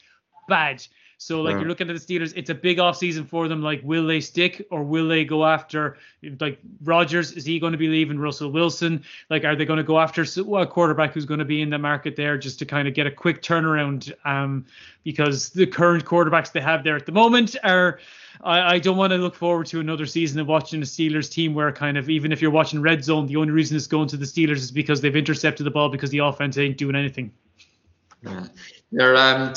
[0.48, 0.84] bad.
[1.24, 1.60] So like yeah.
[1.60, 3.62] you're looking at the Steelers, it's a big off season for them.
[3.62, 5.96] Like, will they stick or will they go after
[6.38, 7.32] like Rodgers?
[7.32, 9.02] Is he going to be leaving Russell Wilson?
[9.30, 11.78] Like, are they going to go after a quarterback who's going to be in the
[11.78, 14.12] market there just to kind of get a quick turnaround?
[14.26, 14.66] Um,
[15.02, 18.00] because the current quarterbacks they have there at the moment are.
[18.42, 21.54] I, I don't want to look forward to another season of watching a Steelers team
[21.54, 24.16] where kind of even if you're watching red zone, the only reason it's going to
[24.16, 27.32] the Steelers is because they've intercepted the ball because the offense ain't doing anything.
[28.22, 28.46] Yeah.
[28.90, 29.54] They're um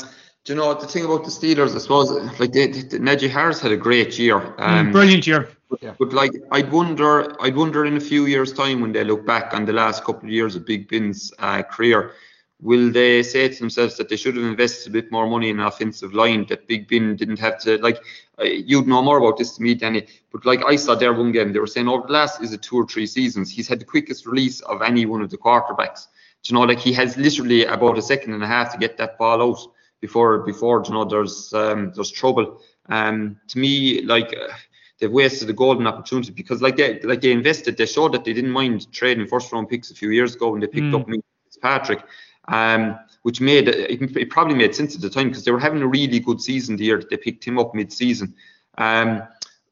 [0.48, 1.74] you know the thing about the Steelers?
[1.74, 5.48] I suppose like they, they, Najee Harris had a great year, mm, um, brilliant year.
[5.70, 9.26] But, but, like I'd wonder, I'd wonder in a few years' time when they look
[9.26, 12.12] back on the last couple of years of Big Ben's uh, career,
[12.60, 15.60] will they say to themselves that they should have invested a bit more money in
[15.60, 17.98] an offensive line that Big Ben didn't have to like?
[18.38, 20.06] Uh, you'd know more about this to me, Danny.
[20.32, 22.62] But like I saw there one game, they were saying over the last is it
[22.62, 26.06] two or three seasons, he's had the quickest release of any one of the quarterbacks.
[26.42, 28.96] Do you know, like he has literally about a second and a half to get
[28.98, 29.58] that ball out
[30.00, 32.60] before before you know there's um, there's trouble.
[32.88, 34.52] Um, to me, like uh,
[34.98, 38.32] they've wasted a golden opportunity because like they like they invested, they showed that they
[38.32, 41.00] didn't mind trading first round picks a few years ago when they picked mm.
[41.00, 41.24] up
[41.60, 42.04] Patrick,
[42.48, 45.82] um, which made it, it, probably made sense at the time because they were having
[45.82, 48.34] a really good season the year that they picked him up mid season.
[48.76, 49.22] Um,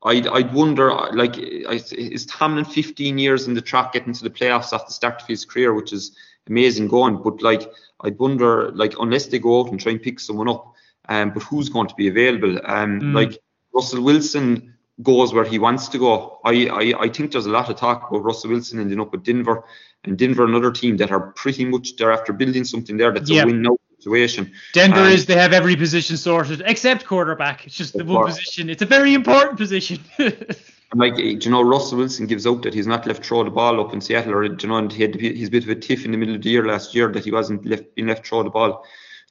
[0.02, 4.72] I'd, I'd wonder, like, is Tomlin 15 years in the track getting to the playoffs
[4.72, 6.14] after the start of his career, which is
[6.48, 7.22] amazing going.
[7.22, 10.74] But like, I'd wonder, like, unless they go out and try and pick someone up,
[11.09, 12.59] um, but who's going to be available?
[12.64, 13.14] Um, mm.
[13.14, 13.38] like
[13.74, 16.40] Russell Wilson goes where he wants to go.
[16.44, 19.24] I, I, I think there's a lot of talk about Russell Wilson ending up with
[19.24, 19.64] Denver,
[20.04, 23.44] and Denver another team that are pretty much they're after building something there that's yep.
[23.44, 24.52] a win now situation.
[24.72, 27.66] Denver um, is they have every position sorted except quarterback.
[27.66, 28.70] It's just the one position.
[28.70, 29.98] It's a very important position.
[30.94, 33.92] like you know, Russell Wilson gives out that he's not left throw the ball up
[33.92, 36.12] in Seattle, or you know, and he had he's a bit of a tiff in
[36.12, 38.51] the middle of the year last year that he wasn't left being left throw the
[38.51, 38.85] ball.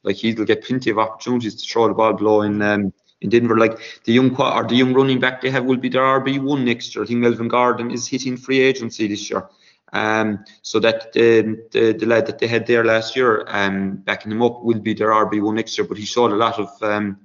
[0.03, 3.57] Like he'll get plenty of opportunities to throw the ball below in um, in Denver.
[3.57, 6.65] Like the young or the young running back they have will be their RB one
[6.65, 7.03] next year.
[7.03, 9.49] I think Melvin Gordon is hitting free agency this year.
[9.93, 14.31] Um, so that the, the, the lad that they had there last year, um, backing
[14.31, 15.87] him up, will be their RB one next year.
[15.87, 17.17] But he showed a lot of um,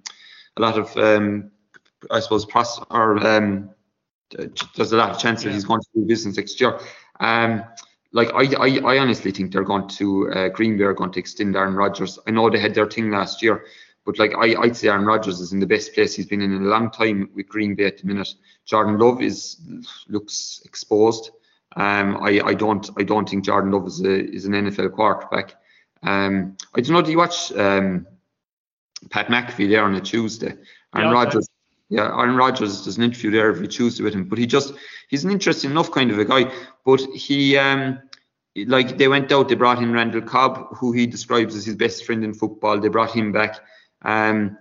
[0.56, 1.50] a lot of um,
[2.10, 3.70] I suppose pros or um,
[4.76, 6.78] there's a lot of chance that he's going to do business next year.
[7.20, 7.64] Um,
[8.12, 11.20] like I, I, I honestly think they're going to uh, Green Bay are going to
[11.20, 12.18] extend Aaron Rodgers.
[12.26, 13.64] I know they had their thing last year,
[14.04, 16.52] but like I, I'd say Aaron Rodgers is in the best place he's been in
[16.52, 18.34] in a long time with Green Bay at the minute.
[18.66, 19.60] Jordan Love is
[20.08, 21.30] looks exposed.
[21.76, 25.54] Um, I, I don't I don't think Jordan Love is a, is an NFL quarterback.
[26.02, 27.02] Um, I don't know.
[27.02, 28.06] Do you watch um,
[29.10, 30.54] Pat McAfee there on a Tuesday?
[30.94, 31.48] Aaron yeah, Rodgers
[31.90, 34.72] yeah, Aaron Rodgers does an interview there every Tuesday with him, but he just
[35.08, 36.50] he's an interesting enough kind of a guy.
[36.84, 37.98] But he um
[38.66, 42.04] like they went out, they brought in Randall Cobb, who he describes as his best
[42.04, 42.78] friend in football.
[42.78, 43.58] They brought him back.
[44.02, 44.56] Um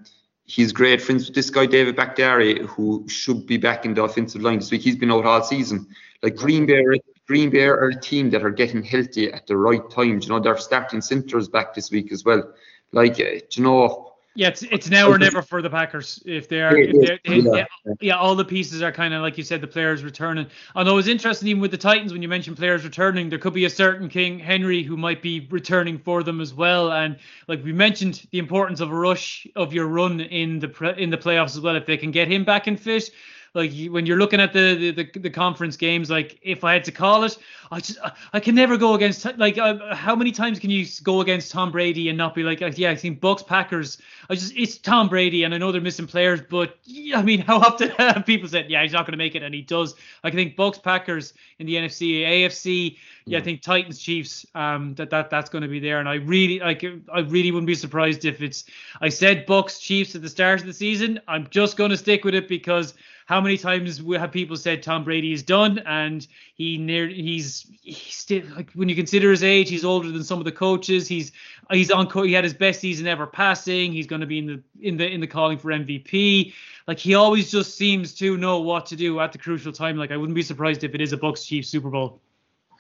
[0.46, 4.42] he's great friends with this guy David Bakhtiari, who should be back in the offensive
[4.42, 4.82] line this week.
[4.82, 5.88] He's been out all season.
[6.24, 6.84] Like Green Bay,
[7.28, 10.20] Green Bay are a team that are getting healthy at the right time.
[10.20, 12.52] You know, they're starting centers back this week as well.
[12.92, 14.09] Like, uh, you know,
[14.40, 16.24] yeah, it's it's now or never for the Packers.
[16.26, 17.66] If they're, if they're they, yeah.
[18.00, 20.48] yeah, all the pieces are kind of like you said, the players returning.
[20.76, 23.66] Although it's interesting, even with the Titans, when you mentioned players returning, there could be
[23.66, 26.94] a certain King Henry who might be returning for them as well.
[26.94, 27.18] And
[27.50, 31.18] like we mentioned, the importance of a rush of your run in the in the
[31.18, 31.76] playoffs as well.
[31.76, 33.12] If they can get him back and fit,
[33.54, 36.84] like when you're looking at the, the the, the conference games, like if I had
[36.86, 37.38] to call it,
[37.72, 38.00] I just
[38.34, 41.72] I can never go against like uh, how many times can you go against Tom
[41.72, 45.44] Brady and not be like yeah I think Bucks Packers I just it's Tom Brady
[45.44, 48.70] and I know they're missing players but yeah, I mean how often have people said
[48.70, 49.96] yeah he's not going to make it and he does.
[50.24, 55.12] I think Bucks Packers in the NFC AFC yeah I think Titans Chiefs um that
[55.12, 56.84] that that's going to be there and I really like
[57.14, 58.66] I really wouldn't be surprised if it's
[59.00, 62.24] I said Bucks Chiefs at the start of the season I'm just going to stick
[62.24, 62.96] with it because
[63.30, 68.16] how many times have people said Tom Brady is done and he near he's he's
[68.16, 71.32] still like when you consider his age he's older than some of the coaches he's
[71.70, 74.64] he's on he had his best season ever passing he's going to be in the
[74.82, 76.56] in the in the calling for MVP
[76.88, 80.10] like he always just seems to know what to do at the crucial time like
[80.10, 82.20] I wouldn't be surprised if it is a Bucks Chiefs Super Bowl.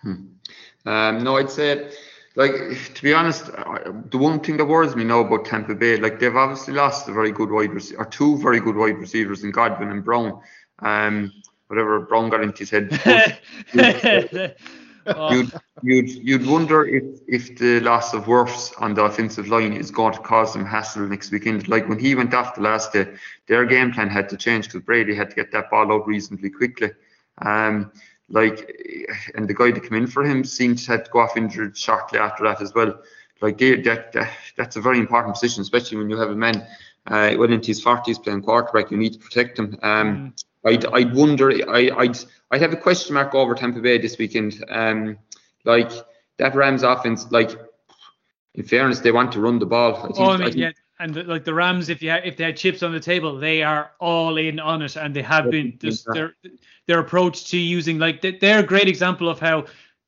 [0.01, 0.29] Hmm.
[0.87, 1.91] Um, no, I'd say
[2.35, 2.53] like
[2.93, 6.35] to be honest, the one thing that worries me now about Tampa Bay, like they've
[6.35, 9.91] obviously lost a very good wide receiver, or two very good wide receivers in Godwin
[9.91, 10.41] and Brown.
[10.79, 11.31] Um,
[11.67, 13.39] whatever Brown got into his head.
[15.31, 19.91] you'd, you'd you'd wonder if if the loss of Wirfs on the offensive line is
[19.91, 21.67] going to cause them hassle next weekend.
[21.67, 23.07] Like when he went off the last day,
[23.47, 26.49] their game plan had to change because Brady had to get that ball out reasonably
[26.49, 26.91] quickly.
[27.41, 27.91] Um,
[28.29, 28.57] like,
[29.35, 31.77] and the guy that came in for him seemed to have to go off injured
[31.77, 32.99] shortly after that as well.
[33.41, 36.67] Like, they, that, that that's a very important position, especially when you have a man
[37.07, 38.91] uh, well into his forties playing quarterback.
[38.91, 39.77] You need to protect him.
[39.81, 40.43] Um, mm.
[40.65, 41.51] I'd, I'd wonder.
[41.69, 42.17] I, I'd
[42.51, 44.63] I'd have a question mark over Tampa Bay this weekend.
[44.69, 45.17] Um,
[45.63, 45.91] like
[46.37, 47.51] that Rams offense, like
[48.55, 49.95] in fairness, they want to run the ball.
[49.95, 52.11] I think, oh, I mean, I think, yeah, and the, like the Rams, if you
[52.11, 55.15] ha- if they had chips on the table, they are all in on it, and
[55.15, 55.77] they have been.
[55.79, 56.35] Just their
[56.87, 59.65] their approach to using like they're a great example of how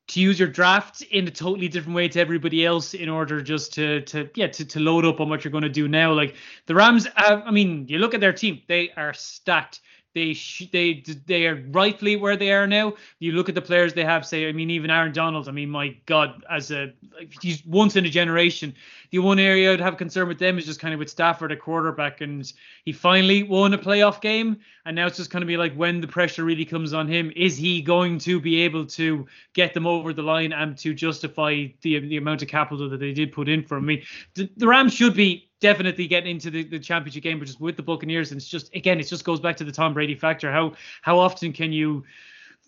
[0.08, 3.72] to use your draft in a totally different way to everybody else in order just
[3.74, 6.12] to to yeah to, to load up on what you're going to do now.
[6.12, 6.34] Like
[6.66, 9.80] the Rams, have, I mean, you look at their team; they are stacked.
[10.14, 12.94] They sh- they they are rightly where they are now.
[13.18, 14.26] You look at the players they have.
[14.26, 15.48] Say, I mean, even Aaron Donald.
[15.48, 16.92] I mean, my God, as a
[17.40, 18.74] he's once in a generation.
[19.10, 21.56] The one area I'd have concern with them is just kind of with Stafford a
[21.56, 22.50] quarterback, and
[22.84, 26.00] he finally won a playoff game, and now it's just going to be like when
[26.00, 29.86] the pressure really comes on him, is he going to be able to get them
[29.86, 33.48] over the line and to justify the the amount of capital that they did put
[33.48, 33.84] in for him?
[33.84, 34.02] I mean,
[34.34, 37.76] the, the Rams should be definitely getting into the, the championship game, but just with
[37.76, 40.52] the Buccaneers, and it's just again, it just goes back to the Tom Brady factor.
[40.52, 42.04] How how often can you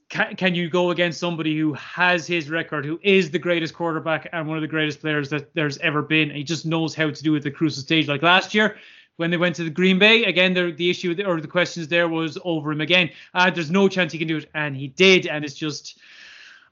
[0.09, 4.29] can, can you go against somebody who has his record, who is the greatest quarterback
[4.33, 6.31] and one of the greatest players that there's ever been?
[6.31, 8.09] And he just knows how to do it at the crucial stage.
[8.09, 8.77] Like last year,
[9.17, 10.25] when they went to the Green Bay.
[10.25, 13.11] Again, the, the issue or the questions there was over him again.
[13.33, 15.27] Uh, there's no chance he can do it, and he did.
[15.27, 15.99] And it's just,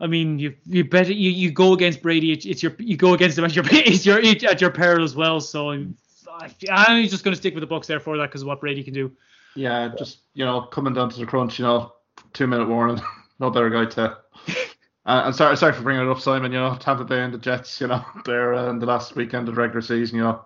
[0.01, 2.33] I mean, you you bet you, you go against Brady.
[2.33, 5.15] It's, it's your you go against him at your it's your at your peril as
[5.15, 5.41] well.
[5.41, 5.71] So
[6.41, 8.61] I'm I'm just going to stick with the Bucks there for that because of what
[8.61, 9.13] Brady can do.
[9.55, 11.93] Yeah, just you know, coming down to the crunch, you know,
[12.33, 13.03] two minute warning,
[13.39, 14.19] no better guy to.
[15.05, 16.53] Uh, I'm sorry, sorry for bringing it up, Simon.
[16.53, 17.81] You know, Tampa Bay and the Jets.
[17.81, 20.17] You know, they're uh, in the last weekend of regular season.
[20.17, 20.45] You know,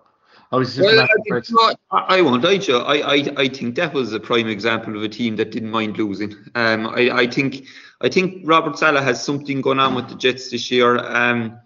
[0.51, 0.83] obviously.
[0.83, 1.07] Well, I,
[1.43, 2.77] think, I, won't lie to.
[2.77, 5.99] I, I, I think that was a prime example of a team that didn't mind
[5.99, 6.33] losing.
[6.55, 7.67] Um, I, I think,
[8.01, 10.97] I think Robert Saleh has something going on with the Jets this year.
[10.97, 11.59] Um,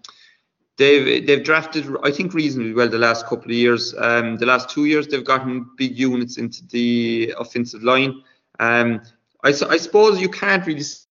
[0.76, 3.94] they've they've drafted I think reasonably well the last couple of years.
[3.98, 8.22] Um, the last two years they've gotten big units into the offensive line.
[8.58, 9.02] Um,
[9.44, 11.06] I, I suppose you can't really say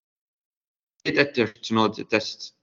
[1.05, 2.53] that they're you know that that's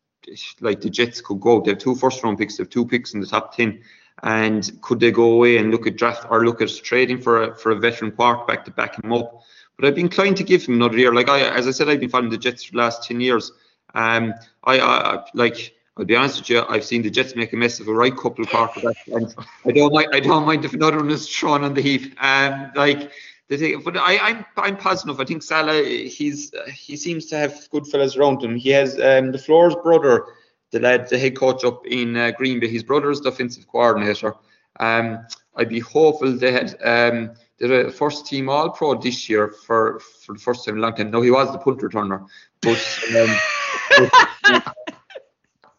[0.61, 1.61] like the Jets could go.
[1.61, 2.57] They have two first round picks.
[2.57, 3.81] They have two picks in the top ten.
[4.25, 7.57] And could they go away and look at draft or look at trading for a
[7.57, 9.43] for a veteran quarterback to back him up?
[9.77, 11.15] But I'd be inclined to give him another year.
[11.15, 13.53] Like I, as I said, I've been following the Jets for the last ten years.
[13.95, 14.35] Um,
[14.65, 17.81] I, I like I'll be honest with you, I've seen the Jets make a mess
[17.81, 19.35] of a right couple of quarterbacks, and
[19.67, 20.09] I don't mind.
[20.13, 22.15] I don't mind if another one is thrown on the heap.
[22.23, 23.11] Um, like
[23.49, 25.21] the thing, but I, I'm I'm positive.
[25.21, 28.55] I think Saleh, he's he seems to have good fellas around him.
[28.55, 30.27] He has um, LaFleur's brother,
[30.71, 32.69] the lad, the head coach up in uh, Green Bay.
[32.69, 34.37] His brother is the offensive coordinator.
[34.79, 39.99] Um, I'd be hopeful they had um, a first team All Pro this year for
[39.99, 41.11] for the first time in a long time.
[41.11, 42.25] No, he was the punt returner,
[42.63, 42.99] but.
[44.47, 44.63] Um,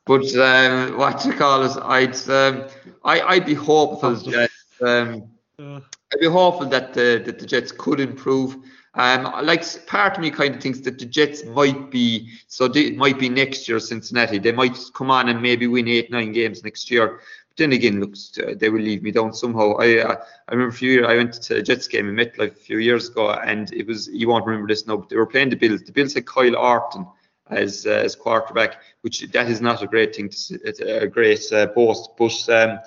[0.10, 1.78] but um, what you call it?
[1.84, 2.66] I'd um,
[3.06, 4.50] I I'd be hopeful that
[4.82, 8.58] um, I'd be hopeful that the that the Jets could improve.
[8.96, 12.86] Um, like part of me kind of thinks that the Jets might be so they,
[12.88, 14.40] it might be next year Cincinnati.
[14.40, 17.20] They might come on and maybe win eight nine games next year.
[17.50, 19.74] But then again, looks uh, they will leave me down somehow.
[19.74, 20.16] I uh,
[20.48, 22.80] I remember a few years I went to a Jets game in MetLife a few
[22.80, 25.56] years ago, and it was you won't remember this now, but they were playing the
[25.56, 25.84] Bills.
[25.84, 27.06] The Bills had Kyle Orton
[27.50, 31.68] as uh, as quarterback, which that is not a great thing, to, a great uh,
[31.68, 32.12] boast.
[32.18, 32.80] But um,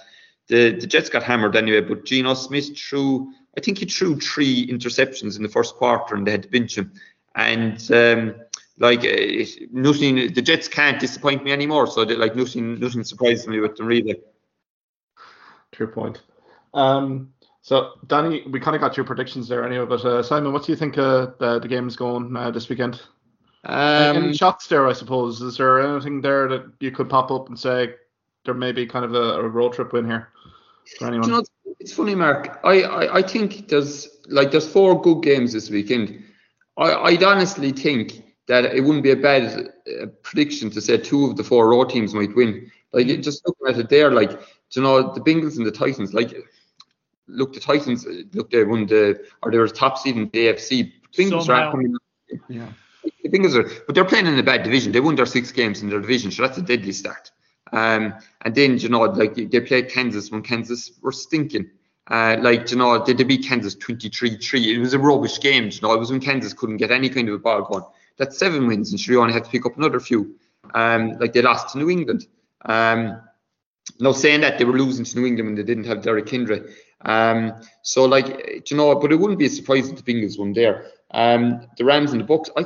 [0.48, 1.80] the the Jets got hammered anyway.
[1.80, 6.26] But Geno Smith threw I think he threw three interceptions in the first quarter and
[6.26, 6.92] they had to bench him.
[7.34, 8.34] And um,
[8.78, 11.86] like uh, nothing, the Jets can't disappoint me anymore.
[11.86, 14.20] So they, like nothing, nothing surprises me with them really.
[15.72, 16.22] True point.
[16.74, 19.86] Um, so Danny, we kind of got your predictions there anyway.
[19.86, 23.02] But uh, Simon, what do you think uh, the, the game's going uh, this weekend?
[23.64, 25.40] Um, Any shots there, I suppose.
[25.40, 27.94] Is there anything there that you could pop up and say
[28.44, 30.28] there may be kind of a, a road trip win here
[30.98, 31.28] for anyone?
[31.28, 31.44] You know,
[31.78, 32.60] it's funny, Mark.
[32.64, 36.24] I, I, I think there's like there's four good games this weekend.
[36.76, 41.26] I, I'd honestly think that it wouldn't be a bad uh, prediction to say two
[41.26, 42.70] of the four road teams might win.
[42.92, 44.32] Like just looking at it there, like
[44.72, 46.12] you know the Bengals and the Titans.
[46.12, 46.34] Like
[47.28, 50.92] look, the Titans look they won the or they were top seed in the AFC.
[51.16, 51.68] Bengals Somehow.
[51.68, 51.96] are coming.
[52.48, 52.68] Yeah.
[53.22, 54.92] The Bengals are, but they're playing in a bad division.
[54.92, 57.30] They won their six games in their division, so that's a deadly start.
[57.72, 61.70] Um, and then you know, like they played Kansas when Kansas were stinking.
[62.08, 64.66] Uh, like you know, they, they beat Kansas 23-3.
[64.66, 65.70] It was a rubbish game.
[65.70, 67.84] You know, it was when Kansas couldn't get any kind of a ball going.
[68.18, 70.36] That's seven wins, and you only had to pick up another few.
[70.74, 72.26] Um, like they lost to New England.
[72.64, 73.20] Um,
[73.98, 76.62] now saying that they were losing to New England when they didn't have Derrick Henry.
[77.04, 80.52] Um, so like you know, but it wouldn't be a surprise if the Bengals won
[80.52, 80.86] there.
[81.14, 82.50] Um, the Rams and the Bucks.
[82.56, 82.64] I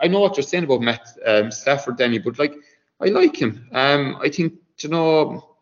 [0.00, 2.54] I know what you're saying about Matt um, Stafford, Danny, but like
[3.00, 3.68] I like him.
[3.72, 5.56] Um, I think you know,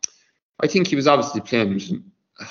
[0.61, 1.75] I think he was obviously playing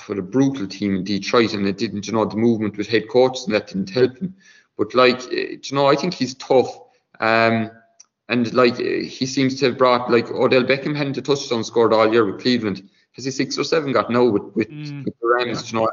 [0.07, 2.07] with a brutal team in Detroit, and it didn't.
[2.07, 4.35] You know, the movement with head coaches and that didn't help him.
[4.77, 6.79] But like you know, I think he's tough.
[7.19, 7.69] Um,
[8.29, 12.11] and like he seems to have brought like Odell Beckham hadn't a touchdown scored all
[12.11, 12.89] year with Cleveland.
[13.13, 15.03] Has he six or seven got now with with, Mm.
[15.05, 15.71] with the Rams?
[15.71, 15.89] You know,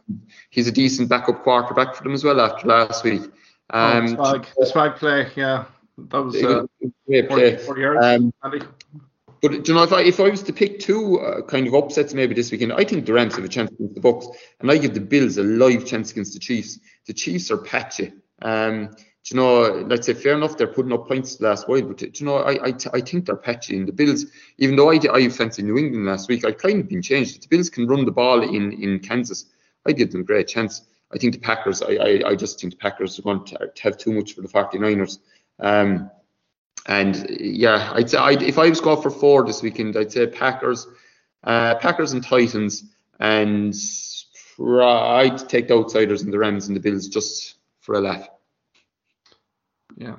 [0.51, 3.23] he's a decent backup quarterback for them as well after last week.
[3.71, 5.65] Um, Um, the swag, the swag play, yeah.
[5.97, 6.67] That was uh,
[7.07, 7.57] great play.
[7.57, 8.07] 40 yards.
[8.07, 8.61] Um, Andy.
[9.41, 11.75] But do you know, if I if I was to pick two uh, kind of
[11.75, 14.27] upsets maybe this weekend, I think the Rams have a chance against the Bucks,
[14.61, 16.81] and I give the Bills a live chance against the Chiefs.
[17.07, 18.13] The Chiefs are patchy.
[18.43, 21.83] Um, do you know, let's say fair enough, they're putting up points the last while,
[21.83, 23.77] but do you know, I I, I think they're patchy.
[23.77, 24.27] And the Bills,
[24.59, 27.37] even though I I fancied New England last week, I've kind of been changed.
[27.37, 29.47] If the Bills can run the ball in in Kansas,
[29.87, 30.83] I give them a great chance.
[31.13, 33.97] I think the Packers, I I, I just think the Packers are going to, have
[33.97, 35.19] too much for the 49ers.
[35.59, 36.11] Um,
[36.87, 40.27] and yeah, I'd say I'd, if I was going for four this weekend, I'd say
[40.27, 40.87] Packers,
[41.45, 42.85] uh, Packers and Titans,
[43.21, 43.75] and
[44.61, 48.29] I'd take the outsiders and the Rams and the Bills just for a laugh.
[49.97, 50.17] Yeah.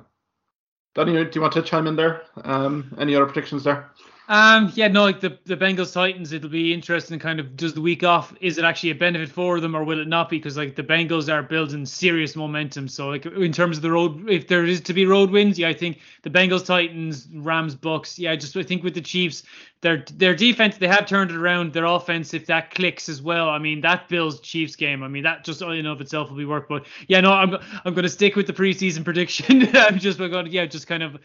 [0.94, 2.22] Danny, do you want to chime in there?
[2.44, 3.90] Um, any other predictions there?
[4.30, 7.18] Um, yeah, no, like the, the Bengals Titans, it'll be interesting.
[7.18, 9.98] Kind of, does the week off is it actually a benefit for them or will
[9.98, 10.28] it not?
[10.28, 10.38] Be?
[10.38, 12.86] Because like the Bengals are building serious momentum.
[12.86, 15.66] So like in terms of the road, if there is to be road wins, yeah,
[15.66, 18.20] I think the Bengals, Titans, Rams, Bucks.
[18.20, 19.42] Yeah, just I think with the Chiefs,
[19.82, 21.72] their their defense they have turned it around.
[21.72, 25.02] Their offense, if that clicks as well, I mean that Bills Chiefs game.
[25.02, 26.68] I mean that just in of itself will be work.
[26.68, 27.54] But yeah, no, I'm
[27.84, 29.68] I'm going to stick with the preseason prediction.
[29.76, 31.18] I'm just going to yeah, just kind of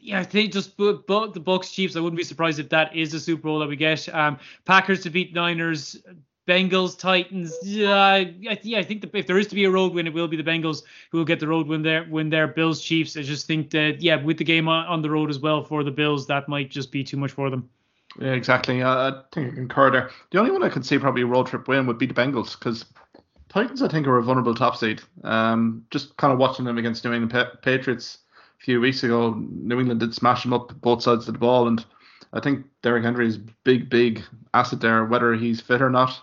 [0.00, 1.96] yeah, I think just bu- bu- the Bucks Chiefs.
[1.96, 4.12] I wouldn't be surprised if that is the Super Bowl that we get.
[4.14, 5.96] Um, Packers to beat Niners.
[6.46, 7.52] Bengals, Titans.
[7.64, 10.28] Yeah, yeah, I think the, if there is to be a road win, it will
[10.28, 12.06] be the Bengals who will get the road win there.
[12.08, 13.16] Win there, Bills, Chiefs.
[13.16, 15.82] I just think that yeah, with the game on, on the road as well for
[15.82, 17.68] the Bills, that might just be too much for them.
[18.18, 18.82] Yeah, exactly.
[18.82, 20.10] Uh, I think I concur there.
[20.30, 22.58] The only one I could see probably a road trip win would be the Bengals
[22.58, 22.84] because
[23.48, 25.02] Titans, I think, are a vulnerable top seed.
[25.24, 28.18] Um, just kind of watching them against New England pa- Patriots
[28.60, 31.68] a few weeks ago, New England did smash them up both sides of the ball,
[31.68, 31.84] and
[32.32, 34.22] I think Derrick Henry is big, big
[34.54, 35.04] asset there.
[35.04, 36.18] Whether he's fit or not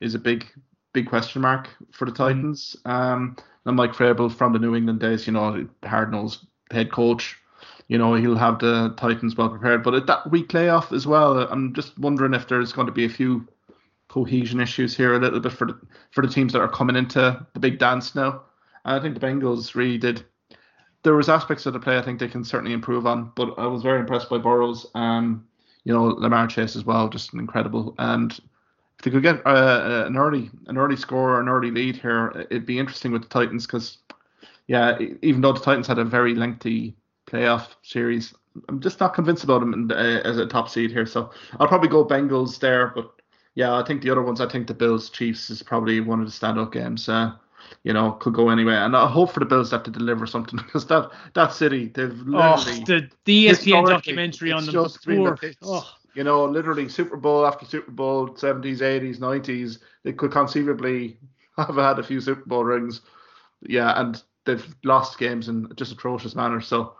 [0.00, 0.46] is a big,
[0.92, 2.76] big question mark for the Titans.
[2.84, 7.36] Um, and Mike Vrabel from the New England days, you know, hard nosed head coach
[7.88, 9.82] you know he'll have the Titans well prepared.
[9.82, 13.04] But at that week layoff as well, I'm just wondering if there's going to be
[13.04, 13.46] a few
[14.08, 15.78] cohesion issues here a little bit for the
[16.10, 18.42] for the teams that are coming into the big dance now.
[18.84, 20.24] And I think the Bengals really did.
[21.02, 23.66] There was aspects of the play I think they can certainly improve on, but I
[23.66, 24.86] was very impressed by Burrows.
[24.94, 25.46] Um,
[25.84, 27.94] you know Ja'Marr Chase as well, just incredible.
[27.98, 32.46] And if they could get uh, an early an early score, an early lead here,
[32.50, 33.98] it'd be interesting with the Titans because,
[34.66, 36.96] yeah, even though the Titans had a very lengthy
[37.34, 38.34] playoff series.
[38.68, 41.06] I'm just not convinced about him in, uh, as a top seed here.
[41.06, 42.92] So I'll probably go Bengals there.
[42.94, 43.10] But
[43.54, 46.26] yeah, I think the other ones, I think the Bills Chiefs is probably one of
[46.26, 47.08] the standout games.
[47.08, 47.32] Uh,
[47.82, 48.74] you know, could go anyway.
[48.74, 52.16] And I hope for the Bills that to deliver something because that that city, they've
[52.28, 54.72] Oh, literally, the, the ESPN documentary on them.
[54.72, 59.78] just been the Oh, you know, literally Super Bowl after Super Bowl, 70s, 80s, 90s.
[60.04, 61.18] They could conceivably
[61.56, 63.00] have had a few Super Bowl rings.
[63.62, 66.60] Yeah, and they've lost games in just atrocious manner.
[66.60, 66.94] So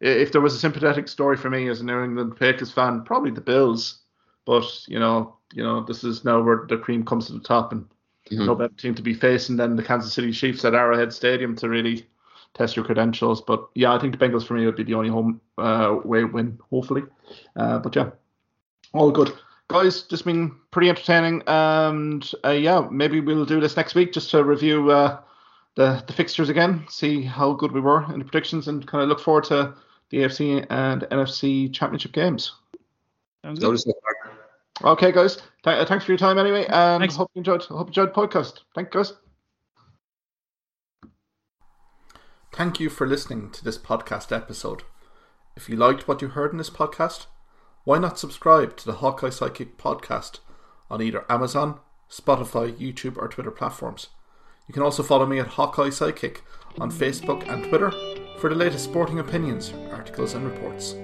[0.00, 3.30] if there was a sympathetic story for me as a New England Patriots fan, probably
[3.30, 3.98] the Bills.
[4.46, 7.72] But you know, you know, this is now where the cream comes to the top,
[7.72, 7.84] and
[8.30, 8.46] mm-hmm.
[8.46, 11.68] no better team to be facing than the Kansas City Chiefs at Arrowhead Stadium to
[11.68, 12.06] really
[12.54, 13.40] test your credentials.
[13.40, 16.24] But yeah, I think the Bengals for me would be the only home uh, way
[16.24, 17.02] win, hopefully.
[17.56, 18.10] Uh, but yeah,
[18.92, 19.32] all good.
[19.68, 21.42] Guys, just been pretty entertaining.
[21.46, 25.20] And uh, yeah, maybe we'll do this next week just to review uh,
[25.76, 29.08] the, the fixtures again, see how good we were in the predictions, and kind of
[29.08, 29.74] look forward to
[30.10, 32.52] the AFC and NFC championship games.
[33.42, 33.94] Sounds good.
[34.82, 35.36] Okay, guys.
[35.64, 37.16] Th- uh, thanks for your time anyway, and thanks.
[37.16, 37.62] hope you enjoyed.
[37.64, 38.60] Hope you enjoyed the podcast.
[38.74, 39.12] Thank you, guys.
[42.52, 44.82] Thank you for listening to this podcast episode.
[45.56, 47.26] If you liked what you heard in this podcast,
[47.84, 50.40] why not subscribe to the Hawkeye Sidekick podcast
[50.90, 51.78] on either Amazon,
[52.10, 54.08] Spotify, YouTube, or Twitter platforms?
[54.66, 56.38] You can also follow me at Hawkeye Sidekick
[56.78, 57.92] on Facebook and Twitter
[58.40, 60.94] for the latest sporting opinions, articles, and reports.